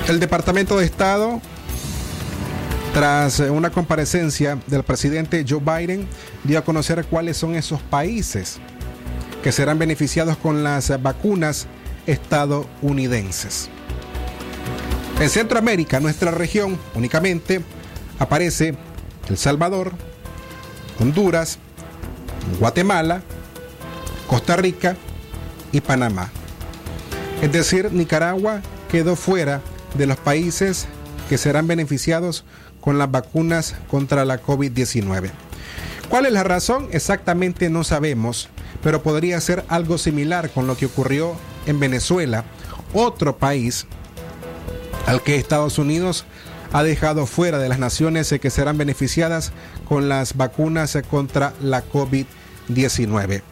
El 0.08 0.18
Departamento 0.18 0.78
de 0.78 0.86
Estado, 0.86 1.42
tras 2.94 3.40
una 3.40 3.68
comparecencia 3.70 4.58
del 4.68 4.82
presidente 4.82 5.44
Joe 5.46 5.60
Biden, 5.60 6.08
dio 6.44 6.58
a 6.58 6.64
conocer 6.64 7.04
cuáles 7.04 7.36
son 7.36 7.54
esos 7.54 7.82
países 7.82 8.60
que 9.42 9.52
serán 9.52 9.78
beneficiados 9.78 10.38
con 10.38 10.64
las 10.64 11.02
vacunas 11.02 11.66
estadounidenses. 12.06 13.68
En 15.18 15.30
Centroamérica, 15.30 15.98
nuestra 15.98 16.30
región, 16.30 16.78
únicamente 16.94 17.62
aparece 18.18 18.74
El 19.30 19.38
Salvador, 19.38 19.92
Honduras, 21.00 21.58
Guatemala, 22.60 23.22
Costa 24.26 24.56
Rica 24.56 24.94
y 25.72 25.80
Panamá. 25.80 26.30
Es 27.40 27.50
decir, 27.50 27.92
Nicaragua 27.92 28.60
quedó 28.90 29.16
fuera 29.16 29.62
de 29.96 30.06
los 30.06 30.18
países 30.18 30.86
que 31.30 31.38
serán 31.38 31.66
beneficiados 31.66 32.44
con 32.82 32.98
las 32.98 33.10
vacunas 33.10 33.74
contra 33.88 34.26
la 34.26 34.42
COVID-19. 34.42 35.30
¿Cuál 36.10 36.26
es 36.26 36.32
la 36.32 36.44
razón? 36.44 36.88
Exactamente 36.92 37.70
no 37.70 37.84
sabemos, 37.84 38.50
pero 38.82 39.02
podría 39.02 39.40
ser 39.40 39.64
algo 39.68 39.96
similar 39.96 40.50
con 40.50 40.66
lo 40.66 40.76
que 40.76 40.86
ocurrió 40.86 41.34
en 41.64 41.80
Venezuela, 41.80 42.44
otro 42.92 43.38
país 43.38 43.86
al 45.06 45.22
que 45.22 45.36
Estados 45.36 45.78
Unidos 45.78 46.24
ha 46.72 46.82
dejado 46.82 47.26
fuera 47.26 47.58
de 47.58 47.68
las 47.68 47.78
naciones 47.78 48.34
que 48.40 48.50
serán 48.50 48.76
beneficiadas 48.76 49.52
con 49.88 50.08
las 50.08 50.36
vacunas 50.36 50.98
contra 51.08 51.54
la 51.62 51.84
COVID-19. 51.88 53.42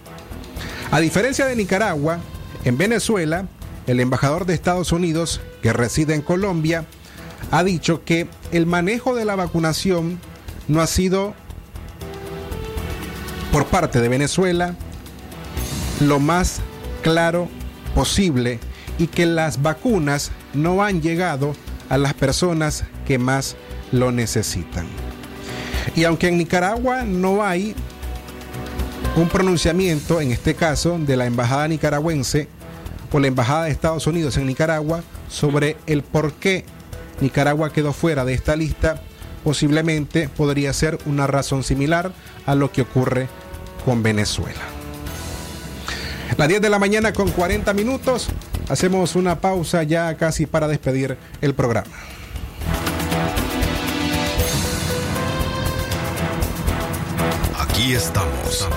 A 0.91 1.01
diferencia 1.01 1.47
de 1.47 1.57
Nicaragua, 1.57 2.19
en 2.65 2.77
Venezuela, 2.77 3.47
el 3.87 4.01
embajador 4.01 4.47
de 4.47 4.55
Estados 4.55 4.93
Unidos, 4.93 5.41
que 5.63 5.73
reside 5.73 6.15
en 6.15 6.23
Colombia, 6.23 6.85
ha 7.51 7.63
dicho 7.63 8.05
que 8.05 8.29
el 8.53 8.67
manejo 8.67 9.15
de 9.15 9.25
la 9.25 9.37
vacunación 9.37 10.19
no 10.67 10.81
ha 10.81 10.87
sido 10.87 11.35
por 13.53 13.67
parte 13.67 14.01
de 14.01 14.09
Venezuela 14.09 14.75
lo 16.01 16.19
más 16.19 16.61
claro 17.03 17.49
posible 17.95 18.59
y 18.99 19.07
que 19.07 19.27
las 19.27 19.63
vacunas 19.63 20.33
no 20.55 20.83
han 20.83 21.03
llegado 21.03 21.55
a 21.89 21.99
las 21.99 22.15
personas 22.15 22.85
que 23.07 23.19
más 23.19 23.57
lo 23.93 24.13
necesitan. 24.13 24.87
Y 25.95 26.05
aunque 26.05 26.29
en 26.29 26.39
Nicaragua 26.39 27.03
no 27.05 27.45
hay 27.45 27.75
un 29.17 29.29
pronunciamiento, 29.29 30.21
en 30.21 30.33
este 30.33 30.55
caso, 30.55 30.99
de 30.99 31.17
la 31.17 31.27
embajada 31.27 31.69
nicaragüense 31.69 32.49
o 33.13 33.21
la 33.21 33.29
embajada 33.29 33.65
de 33.65 33.71
Estados 33.71 34.07
Unidos 34.07 34.37
en 34.37 34.47
Nicaragua 34.47 35.03
sobre 35.29 35.77
el 35.87 36.03
por 36.03 36.33
qué 36.33 36.65
Nicaragua 37.21 37.73
quedó 37.73 37.93
fuera 37.93 38.25
de 38.25 38.35
esta 38.35 38.57
lista, 38.57 39.01
posiblemente 39.45 40.29
podría 40.29 40.73
ser 40.73 40.99
una 41.07 41.27
razón 41.27 41.63
similar 41.63 42.13
a 42.47 42.55
lo 42.55 42.73
que 42.73 42.83
ocurre 42.83 43.29
con 43.85 44.03
Venezuela. 44.03 44.63
Las 46.37 46.49
10 46.49 46.61
de 46.61 46.71
la 46.71 46.81
mañana 46.81 47.13
con 47.13 47.31
40 47.31 47.73
minutos. 47.75 48.29
Hacemos 48.69 49.15
una 49.15 49.41
pausa 49.41 49.83
ya 49.83 50.17
casi 50.17 50.47
para 50.47 50.69
despedir 50.69 51.19
el 51.41 51.55
programa. 51.55 51.91
Aquí 57.61 57.95
estamos. 57.95 58.69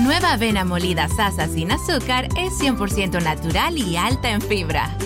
Nueva 0.00 0.32
avena 0.32 0.64
molida 0.64 1.08
Sasa 1.08 1.46
sin 1.46 1.70
azúcar 1.70 2.26
es 2.36 2.52
100% 2.58 3.22
natural 3.22 3.78
y 3.78 3.96
alta 3.96 4.30
en 4.30 4.40
fibra. 4.40 4.96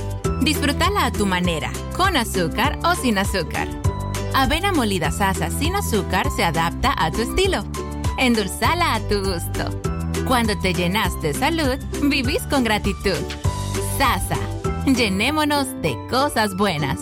Disfrútala 0.41 1.07
a 1.07 1.13
tu 1.13 1.27
manera, 1.27 1.71
con 1.97 2.17
azúcar 2.17 2.79
o 2.83 2.95
sin 2.95 3.19
azúcar. 3.19 3.69
Avena 4.35 4.73
molida 4.73 5.11
Sasa 5.11 5.51
sin 5.51 5.75
azúcar 5.75 6.29
se 6.35 6.45
adapta 6.45 6.95
a 6.97 7.11
tu 7.11 7.21
estilo. 7.21 7.65
Endulzala 8.17 8.95
a 8.95 9.01
tu 9.01 9.23
gusto. 9.23 9.86
Cuando 10.27 10.59
te 10.59 10.75
llenas 10.75 11.21
de 11.23 11.33
salud, 11.33 11.79
vivís 12.03 12.43
con 12.51 12.65
gratitud. 12.65 13.17
Sasa, 13.97 14.37
llenémonos 14.85 15.69
de 15.83 15.97
cosas 16.11 16.57
buenas. 16.57 16.99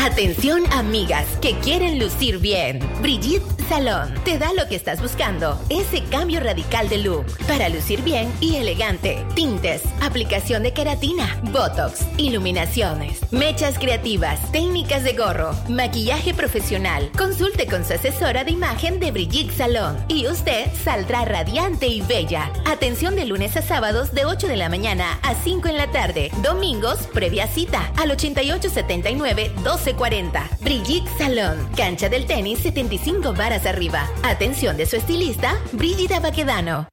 Atención 0.00 0.62
amigas 0.72 1.26
que 1.42 1.52
quieren 1.58 1.98
lucir 1.98 2.38
bien. 2.38 2.80
Brigitte 3.02 3.57
Salón 3.68 4.14
te 4.24 4.38
da 4.38 4.54
lo 4.54 4.66
que 4.66 4.76
estás 4.76 5.02
buscando, 5.02 5.60
ese 5.68 6.02
cambio 6.04 6.40
radical 6.40 6.88
de 6.88 6.98
look 6.98 7.26
para 7.46 7.68
lucir 7.68 8.02
bien 8.02 8.32
y 8.40 8.56
elegante. 8.56 9.26
Tintes, 9.34 9.82
aplicación 10.00 10.62
de 10.62 10.72
queratina, 10.72 11.38
botox, 11.52 12.06
iluminaciones, 12.16 13.20
mechas 13.30 13.78
creativas, 13.78 14.40
técnicas 14.52 15.04
de 15.04 15.12
gorro, 15.12 15.50
maquillaje 15.68 16.32
profesional. 16.32 17.10
Consulte 17.18 17.66
con 17.66 17.84
su 17.84 17.92
asesora 17.92 18.44
de 18.44 18.52
imagen 18.52 19.00
de 19.00 19.10
Brigitte 19.10 19.52
Salón 19.52 19.98
y 20.08 20.26
usted 20.26 20.66
saldrá 20.82 21.26
radiante 21.26 21.88
y 21.88 22.00
bella. 22.00 22.50
Atención 22.64 23.16
de 23.16 23.26
lunes 23.26 23.56
a 23.58 23.62
sábados 23.62 24.14
de 24.14 24.24
8 24.24 24.48
de 24.48 24.56
la 24.56 24.70
mañana 24.70 25.18
a 25.22 25.34
5 25.34 25.68
en 25.68 25.76
la 25.76 25.90
tarde. 25.90 26.30
Domingos, 26.42 27.06
previa 27.12 27.46
cita 27.46 27.92
al 27.98 28.12
8879 28.12 29.52
1240. 29.56 30.48
Brigitte 30.60 31.08
Salón, 31.18 31.68
cancha 31.76 32.08
del 32.08 32.24
tenis 32.24 32.60
75 32.60 33.34
varas 33.34 33.57
arriba. 33.66 34.08
Atención 34.22 34.76
de 34.76 34.86
su 34.86 34.96
estilista, 34.96 35.56
Brígida 35.72 36.20
Baquedano. 36.20 36.88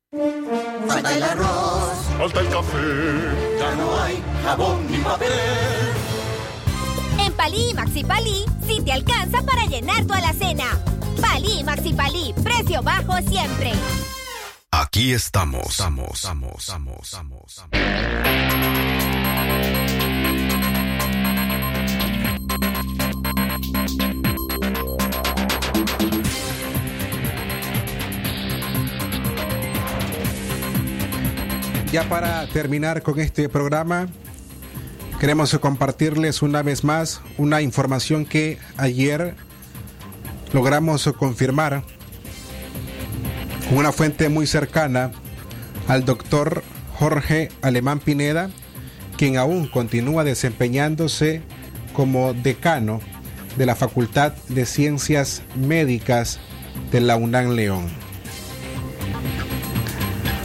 Falta 0.88 1.16
el 1.16 1.24
arroz, 1.24 1.98
falta 2.18 2.40
el 2.40 2.50
café, 2.50 2.78
ya 3.60 3.76
no 3.76 4.02
hay 4.02 4.24
jabón 4.44 4.92
ni 4.92 4.98
papel. 5.00 5.30
En 7.20 7.34
Palí 7.34 7.70
y 7.72 7.74
Maxi 7.74 8.04
Palí, 8.04 8.46
sí 8.66 8.82
te 8.86 8.92
alcanza 8.92 9.42
para 9.44 9.66
llenar 9.66 10.06
tu 10.06 10.14
alacena. 10.14 10.80
Palí 11.22 11.60
y 11.60 11.64
Maxi 11.64 11.94
Palí, 11.94 12.34
precio 12.44 12.82
bajo 12.82 13.18
siempre. 13.28 13.74
Aquí 14.72 15.14
estamos. 15.14 15.66
Estamos, 15.68 16.16
estamos, 16.16 16.54
estamos, 16.60 16.98
estamos. 17.04 17.66
Ya 31.96 32.10
para 32.10 32.46
terminar 32.48 33.04
con 33.04 33.22
este 33.22 33.48
programa, 33.48 34.10
queremos 35.18 35.58
compartirles 35.60 36.42
una 36.42 36.62
vez 36.62 36.84
más 36.84 37.22
una 37.38 37.62
información 37.62 38.26
que 38.26 38.58
ayer 38.76 39.34
logramos 40.52 41.10
confirmar 41.18 41.84
con 43.70 43.78
una 43.78 43.94
fuente 43.94 44.28
muy 44.28 44.46
cercana 44.46 45.12
al 45.88 46.04
doctor 46.04 46.66
Jorge 47.00 47.48
Alemán 47.62 48.02
Pineda, 48.02 48.50
quien 49.18 49.38
aún 49.38 49.66
continúa 49.66 50.26
desempeñándose 50.26 51.44
como 51.94 52.34
decano 52.34 53.00
de 53.56 53.68
la 53.68 53.76
Facultad 53.78 54.34
de 54.50 54.66
Ciencias 54.66 55.44
Médicas 55.56 56.42
de 56.92 57.00
la 57.00 57.16
UNAM 57.16 57.52
León. 57.52 58.05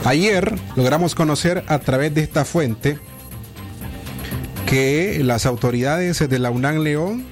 Ayer 0.03 0.57
logramos 0.75 1.13
conocer 1.13 1.63
a 1.67 1.79
través 1.79 2.13
de 2.15 2.21
esta 2.21 2.43
fuente 2.43 2.97
que 4.65 5.21
las 5.23 5.45
autoridades 5.45 6.27
de 6.27 6.39
la 6.39 6.49
UNAM 6.49 6.79
León 6.79 7.25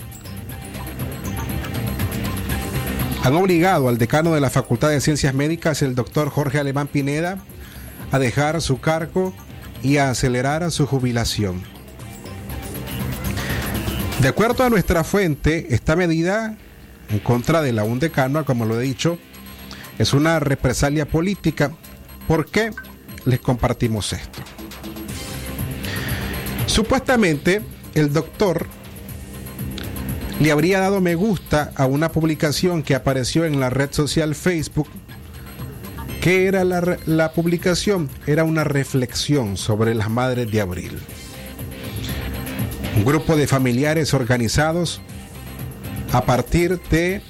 han 3.23 3.35
obligado 3.35 3.89
al 3.89 3.97
decano 3.97 4.33
de 4.33 4.41
la 4.41 4.49
Facultad 4.49 4.89
de 4.89 5.01
Ciencias 5.01 5.33
Médicas, 5.33 5.81
el 5.81 5.95
doctor 5.95 6.29
Jorge 6.29 6.59
Alemán 6.59 6.87
Pineda, 6.87 7.39
a 8.11 8.19
dejar 8.19 8.61
su 8.61 8.79
cargo 8.79 9.33
y 9.81 9.97
a 9.97 10.09
acelerar 10.09 10.69
su 10.71 10.85
jubilación. 10.85 11.63
De 14.21 14.27
acuerdo 14.27 14.63
a 14.63 14.69
nuestra 14.69 15.03
fuente, 15.03 15.73
esta 15.73 15.95
medida 15.95 16.57
en 17.09 17.19
contra 17.19 17.61
de 17.61 17.73
la 17.73 17.83
un 17.83 17.99
decano, 17.99 18.45
como 18.45 18.65
lo 18.65 18.79
he 18.79 18.83
dicho, 18.83 19.17
es 19.97 20.13
una 20.13 20.39
represalia 20.39 21.07
política. 21.07 21.71
¿Por 22.29 22.45
qué 22.45 22.69
les 23.25 23.39
compartimos 23.39 24.13
esto? 24.13 24.37
Supuestamente, 26.67 27.63
el 27.95 28.13
doctor 28.13 28.67
le 30.39 30.51
habría 30.51 30.79
dado 30.79 31.01
me 31.01 31.15
gusta 31.15 31.71
a 31.75 31.87
una 31.87 32.11
publicación 32.11 32.83
que 32.83 32.93
apareció 32.93 33.45
en 33.45 33.59
la 33.59 33.71
red 33.71 33.91
social 33.91 34.35
Facebook. 34.35 34.87
¿Qué 36.21 36.45
era 36.45 36.63
la, 36.63 37.31
publicación? 37.31 38.11
Era 38.27 38.43
una 38.43 38.63
reflexión 38.63 39.57
sobre 39.57 39.95
las 39.95 40.11
madres 40.11 40.51
de 40.51 40.61
abril. 40.61 40.99
Un 42.95 43.05
grupo 43.05 43.37
de 43.37 43.47
familiares 43.47 44.13
organizados 44.13 45.01
a 46.11 46.21
partir 46.25 46.79
de 46.91 47.23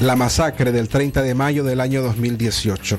la 0.00 0.16
masacre 0.16 0.72
del 0.72 0.88
30 0.88 1.22
de 1.22 1.34
mayo 1.34 1.64
del 1.64 1.80
año 1.80 2.02
2018. 2.02 2.98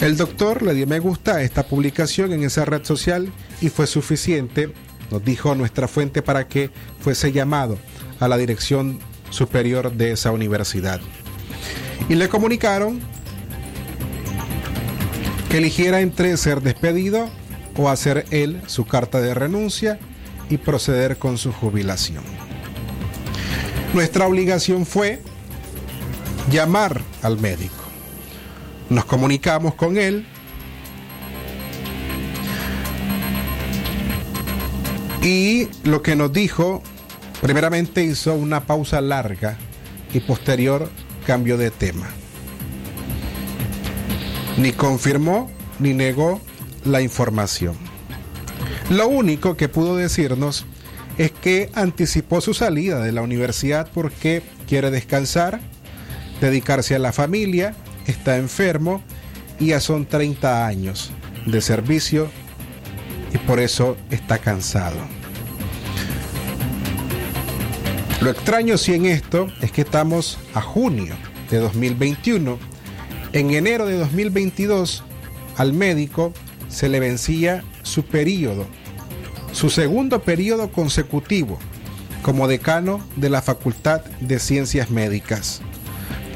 El 0.00 0.16
doctor 0.16 0.62
le 0.62 0.74
dio 0.74 0.86
me 0.86 0.98
gusta 0.98 1.36
a 1.36 1.42
esta 1.42 1.62
publicación 1.62 2.32
en 2.32 2.44
esa 2.44 2.64
red 2.64 2.84
social 2.84 3.32
y 3.60 3.68
fue 3.68 3.86
suficiente 3.86 4.72
nos 5.10 5.24
dijo 5.24 5.54
nuestra 5.54 5.88
fuente 5.88 6.22
para 6.22 6.46
que 6.46 6.70
fuese 7.00 7.32
llamado 7.32 7.78
a 8.20 8.28
la 8.28 8.36
dirección 8.36 8.98
superior 9.30 9.92
de 9.92 10.12
esa 10.12 10.30
universidad. 10.30 11.00
Y 12.08 12.14
le 12.14 12.28
comunicaron 12.28 13.00
que 15.48 15.58
eligiera 15.58 16.00
entre 16.00 16.36
ser 16.36 16.60
despedido 16.60 17.28
o 17.76 17.88
hacer 17.88 18.24
él 18.30 18.60
su 18.66 18.86
carta 18.86 19.20
de 19.20 19.34
renuncia 19.34 19.98
y 20.48 20.58
proceder 20.58 21.18
con 21.18 21.38
su 21.38 21.52
jubilación. 21.52 22.22
Nuestra 23.94 24.26
obligación 24.26 24.86
fue 24.86 25.20
llamar 26.50 27.02
al 27.22 27.38
médico. 27.38 27.74
Nos 28.88 29.04
comunicamos 29.04 29.74
con 29.74 29.98
él 29.98 30.26
Y 35.22 35.68
lo 35.84 36.00
que 36.00 36.16
nos 36.16 36.32
dijo, 36.32 36.82
primeramente 37.42 38.02
hizo 38.02 38.34
una 38.34 38.64
pausa 38.64 39.02
larga 39.02 39.58
y 40.14 40.20
posterior 40.20 40.88
cambio 41.26 41.58
de 41.58 41.70
tema. 41.70 42.08
Ni 44.56 44.72
confirmó 44.72 45.50
ni 45.78 45.92
negó 45.92 46.40
la 46.84 47.02
información. 47.02 47.76
Lo 48.88 49.08
único 49.08 49.58
que 49.58 49.68
pudo 49.68 49.96
decirnos 49.96 50.64
es 51.18 51.32
que 51.32 51.70
anticipó 51.74 52.40
su 52.40 52.54
salida 52.54 53.00
de 53.00 53.12
la 53.12 53.20
universidad 53.20 53.90
porque 53.92 54.42
quiere 54.66 54.90
descansar, 54.90 55.60
dedicarse 56.40 56.94
a 56.94 56.98
la 56.98 57.12
familia, 57.12 57.74
está 58.06 58.36
enfermo 58.36 59.02
y 59.58 59.68
ya 59.68 59.80
son 59.80 60.06
30 60.06 60.66
años 60.66 61.12
de 61.46 61.60
servicio 61.60 62.28
y 63.32 63.38
por 63.38 63.60
eso 63.60 63.96
está 64.10 64.38
cansado. 64.38 64.96
Lo 68.20 68.30
extraño 68.30 68.76
si 68.76 68.94
en 68.94 69.06
esto 69.06 69.48
es 69.62 69.72
que 69.72 69.80
estamos 69.82 70.38
a 70.52 70.60
junio 70.60 71.14
de 71.50 71.58
2021. 71.58 72.58
En 73.32 73.50
enero 73.52 73.86
de 73.86 73.96
2022 73.96 75.04
al 75.56 75.72
médico 75.72 76.32
se 76.68 76.88
le 76.88 77.00
vencía 77.00 77.64
su 77.82 78.04
periodo, 78.04 78.66
su 79.52 79.70
segundo 79.70 80.22
periodo 80.22 80.70
consecutivo 80.70 81.58
como 82.22 82.46
decano 82.46 83.00
de 83.16 83.30
la 83.30 83.40
Facultad 83.40 84.02
de 84.20 84.38
Ciencias 84.38 84.90
Médicas. 84.90 85.62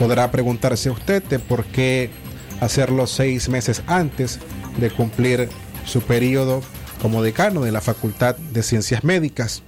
Podrá 0.05 0.31
preguntarse 0.31 0.91
usted 0.91 1.23
de 1.23 1.39
por 1.39 1.65
qué 1.65 2.11
hacerlo 2.61 3.07
seis 3.07 3.49
meses 3.49 3.83
antes 3.87 4.39
de 4.77 4.91
cumplir 4.91 5.49
su 5.87 6.03
periodo 6.03 6.61
como 7.01 7.23
decano 7.23 7.63
de 7.63 7.73
la 7.73 7.81
Facultad 7.81 8.37
de 8.37 8.63
Ciencias 8.63 9.03
Médicas. 9.03 9.63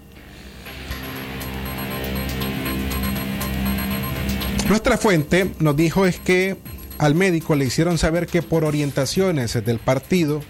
Nuestra 4.68 4.98
fuente 4.98 5.50
nos 5.58 5.74
dijo 5.74 6.04
es 6.04 6.20
que 6.20 6.58
al 6.98 7.14
médico 7.14 7.54
le 7.54 7.64
hicieron 7.64 7.96
saber 7.96 8.26
que 8.26 8.42
por 8.42 8.66
orientaciones 8.66 9.54
del 9.64 9.78
partido 9.78 10.42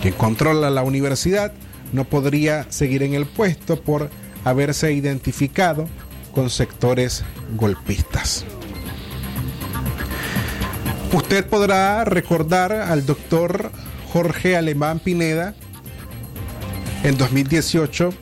que 0.00 0.12
controla 0.12 0.70
la 0.70 0.82
universidad 0.82 1.52
no 1.92 2.04
podría 2.04 2.64
seguir 2.70 3.02
en 3.02 3.12
el 3.12 3.26
puesto 3.26 3.82
por 3.82 4.08
haberse 4.44 4.94
identificado 4.94 5.90
con 6.36 6.50
sectores 6.50 7.24
golpistas. 7.56 8.44
Usted 11.12 11.46
podrá 11.46 12.04
recordar 12.04 12.72
al 12.72 13.06
doctor 13.06 13.72
Jorge 14.12 14.54
Alemán 14.54 14.98
Pineda, 14.98 15.54
en 17.04 17.16
2018, 17.16 18.12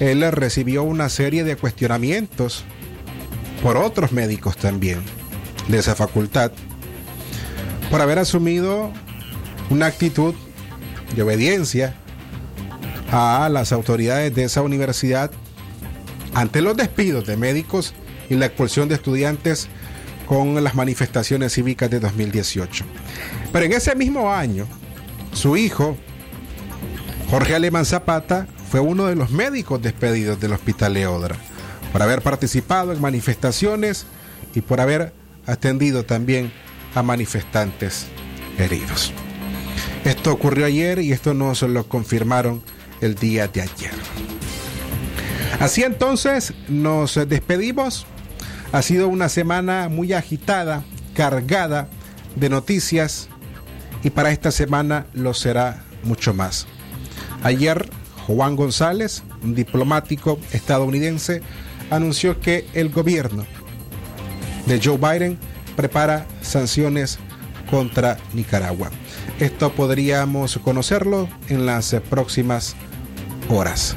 él 0.00 0.30
recibió 0.30 0.82
una 0.82 1.08
serie 1.08 1.42
de 1.42 1.56
cuestionamientos 1.56 2.64
por 3.62 3.78
otros 3.78 4.12
médicos 4.12 4.56
también 4.56 5.00
de 5.68 5.78
esa 5.78 5.94
facultad 5.94 6.52
por 7.90 8.00
haber 8.00 8.18
asumido 8.18 8.90
una 9.70 9.86
actitud 9.86 10.34
de 11.14 11.22
obediencia 11.22 11.94
a 13.10 13.48
las 13.50 13.72
autoridades 13.72 14.34
de 14.34 14.44
esa 14.44 14.60
universidad 14.62 15.30
ante 16.34 16.62
los 16.62 16.76
despidos 16.76 17.26
de 17.26 17.36
médicos 17.36 17.94
y 18.30 18.36
la 18.36 18.46
expulsión 18.46 18.88
de 18.88 18.94
estudiantes 18.94 19.68
con 20.26 20.62
las 20.62 20.74
manifestaciones 20.74 21.52
cívicas 21.52 21.90
de 21.90 22.00
2018. 22.00 22.84
Pero 23.52 23.64
en 23.64 23.72
ese 23.72 23.94
mismo 23.94 24.32
año, 24.32 24.66
su 25.32 25.56
hijo, 25.56 25.96
Jorge 27.30 27.54
Alemán 27.54 27.84
Zapata, 27.84 28.46
fue 28.70 28.80
uno 28.80 29.06
de 29.06 29.16
los 29.16 29.30
médicos 29.30 29.82
despedidos 29.82 30.40
del 30.40 30.52
Hospital 30.52 30.94
Leodra 30.94 31.36
por 31.92 32.02
haber 32.02 32.22
participado 32.22 32.92
en 32.92 33.00
manifestaciones 33.00 34.06
y 34.54 34.62
por 34.62 34.80
haber 34.80 35.12
atendido 35.46 36.04
también 36.04 36.50
a 36.94 37.02
manifestantes 37.02 38.06
heridos. 38.58 39.12
Esto 40.04 40.32
ocurrió 40.32 40.66
ayer 40.66 40.98
y 41.00 41.12
esto 41.12 41.34
nos 41.34 41.62
lo 41.62 41.88
confirmaron 41.88 42.62
el 43.00 43.14
día 43.14 43.46
de 43.48 43.62
ayer. 43.62 43.92
Así 45.62 45.84
entonces 45.84 46.54
nos 46.66 47.14
despedimos. 47.28 48.04
Ha 48.72 48.82
sido 48.82 49.06
una 49.06 49.28
semana 49.28 49.88
muy 49.88 50.12
agitada, 50.12 50.82
cargada 51.14 51.88
de 52.34 52.48
noticias 52.48 53.28
y 54.02 54.10
para 54.10 54.32
esta 54.32 54.50
semana 54.50 55.06
lo 55.14 55.34
será 55.34 55.84
mucho 56.02 56.34
más. 56.34 56.66
Ayer 57.44 57.88
Juan 58.26 58.56
González, 58.56 59.22
un 59.44 59.54
diplomático 59.54 60.40
estadounidense, 60.50 61.42
anunció 61.90 62.40
que 62.40 62.66
el 62.74 62.88
gobierno 62.88 63.46
de 64.66 64.80
Joe 64.82 64.98
Biden 64.98 65.38
prepara 65.76 66.26
sanciones 66.40 67.20
contra 67.70 68.18
Nicaragua. 68.32 68.90
Esto 69.38 69.72
podríamos 69.72 70.58
conocerlo 70.58 71.28
en 71.48 71.66
las 71.66 71.94
próximas 72.10 72.74
horas. 73.48 73.96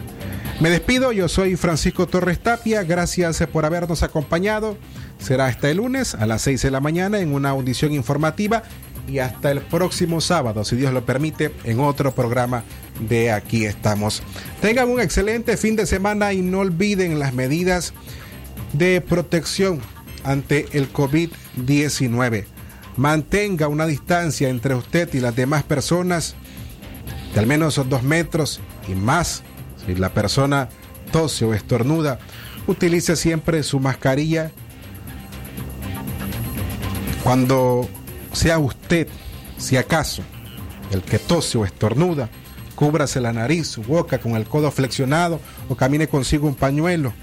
Me 0.61 0.69
despido, 0.69 1.11
yo 1.11 1.27
soy 1.27 1.57
Francisco 1.57 2.07
Torres 2.07 2.39
Tapia, 2.39 2.83
gracias 2.83 3.43
por 3.51 3.65
habernos 3.65 4.03
acompañado. 4.03 4.77
Será 5.19 5.47
hasta 5.47 5.69
el 5.69 5.77
lunes 5.77 6.15
a 6.15 6.25
las 6.25 6.43
6 6.43 6.61
de 6.61 6.71
la 6.71 6.79
mañana 6.79 7.19
en 7.19 7.33
una 7.33 7.49
audición 7.49 7.91
informativa 7.91 8.63
y 9.05 9.19
hasta 9.19 9.51
el 9.51 9.59
próximo 9.61 10.21
sábado, 10.21 10.63
si 10.63 10.77
Dios 10.77 10.93
lo 10.93 11.05
permite, 11.05 11.53
en 11.65 11.81
otro 11.81 12.15
programa 12.15 12.63
de 13.01 13.33
Aquí 13.33 13.65
estamos. 13.65 14.23
Tengan 14.61 14.89
un 14.89 15.01
excelente 15.01 15.57
fin 15.57 15.75
de 15.75 15.85
semana 15.85 16.31
y 16.31 16.41
no 16.41 16.59
olviden 16.59 17.19
las 17.19 17.33
medidas 17.33 17.93
de 18.71 19.01
protección 19.01 19.81
ante 20.23 20.67
el 20.71 20.91
COVID-19. 20.91 22.45
Mantenga 22.95 23.67
una 23.67 23.85
distancia 23.85 24.47
entre 24.47 24.73
usted 24.73 25.13
y 25.13 25.19
las 25.19 25.35
demás 25.35 25.63
personas 25.63 26.35
de 27.33 27.41
al 27.41 27.45
menos 27.45 27.75
dos 27.89 28.03
metros 28.03 28.61
y 28.87 28.95
más. 28.95 29.43
Si 29.85 29.95
la 29.95 30.09
persona 30.09 30.69
tose 31.11 31.45
o 31.45 31.53
estornuda, 31.53 32.19
utilice 32.67 33.15
siempre 33.15 33.63
su 33.63 33.79
mascarilla. 33.79 34.51
Cuando 37.23 37.87
sea 38.33 38.59
usted, 38.59 39.07
si 39.57 39.77
acaso, 39.77 40.23
el 40.91 41.01
que 41.01 41.19
tose 41.19 41.57
o 41.57 41.65
estornuda, 41.65 42.29
cúbrase 42.75 43.21
la 43.21 43.33
nariz, 43.33 43.67
su 43.67 43.81
boca 43.81 44.19
con 44.19 44.35
el 44.35 44.45
codo 44.45 44.71
flexionado 44.71 45.39
o 45.69 45.75
camine 45.75 46.07
consigo 46.07 46.47
un 46.47 46.55
pañuelo. 46.55 47.13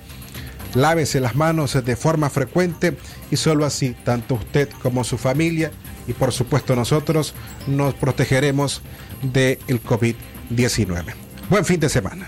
Lávese 0.75 1.21
las 1.21 1.37
manos 1.37 1.77
de 1.85 1.97
forma 1.97 2.31
frecuente 2.31 2.97
y 3.31 3.37
solo 3.37 3.67
así, 3.67 3.95
tanto 4.05 4.37
usted 4.37 4.71
como 4.83 5.05
su 5.05 5.19
familia 5.19 5.71
y 6.07 6.15
por 6.15 6.33
supuesto 6.33 6.75
nosotros 6.75 7.35
nos 7.67 7.95
protegeremos 7.95 8.81
del 9.23 9.59
COVID-19. 9.83 11.05
Buen 11.51 11.65
fin 11.65 11.79
de 11.79 11.91
semana. 11.91 12.27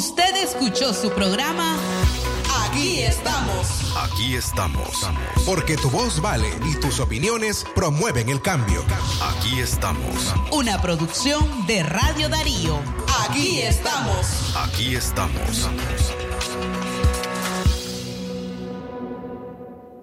Usted 0.00 0.34
escuchó 0.36 0.94
su 0.94 1.10
programa 1.10 1.76
Aquí 2.64 3.00
estamos. 3.00 3.66
Aquí 4.02 4.34
estamos. 4.34 5.06
Porque 5.44 5.76
tu 5.76 5.90
voz 5.90 6.22
vale 6.22 6.48
y 6.64 6.74
tus 6.76 7.00
opiniones 7.00 7.66
promueven 7.74 8.30
el 8.30 8.40
cambio. 8.40 8.82
Aquí 9.22 9.60
estamos. 9.60 10.34
Una 10.52 10.80
producción 10.80 11.66
de 11.66 11.82
Radio 11.82 12.30
Darío. 12.30 12.80
Aquí 13.28 13.60
estamos. 13.60 14.56
Aquí 14.56 14.94
estamos. 14.94 15.68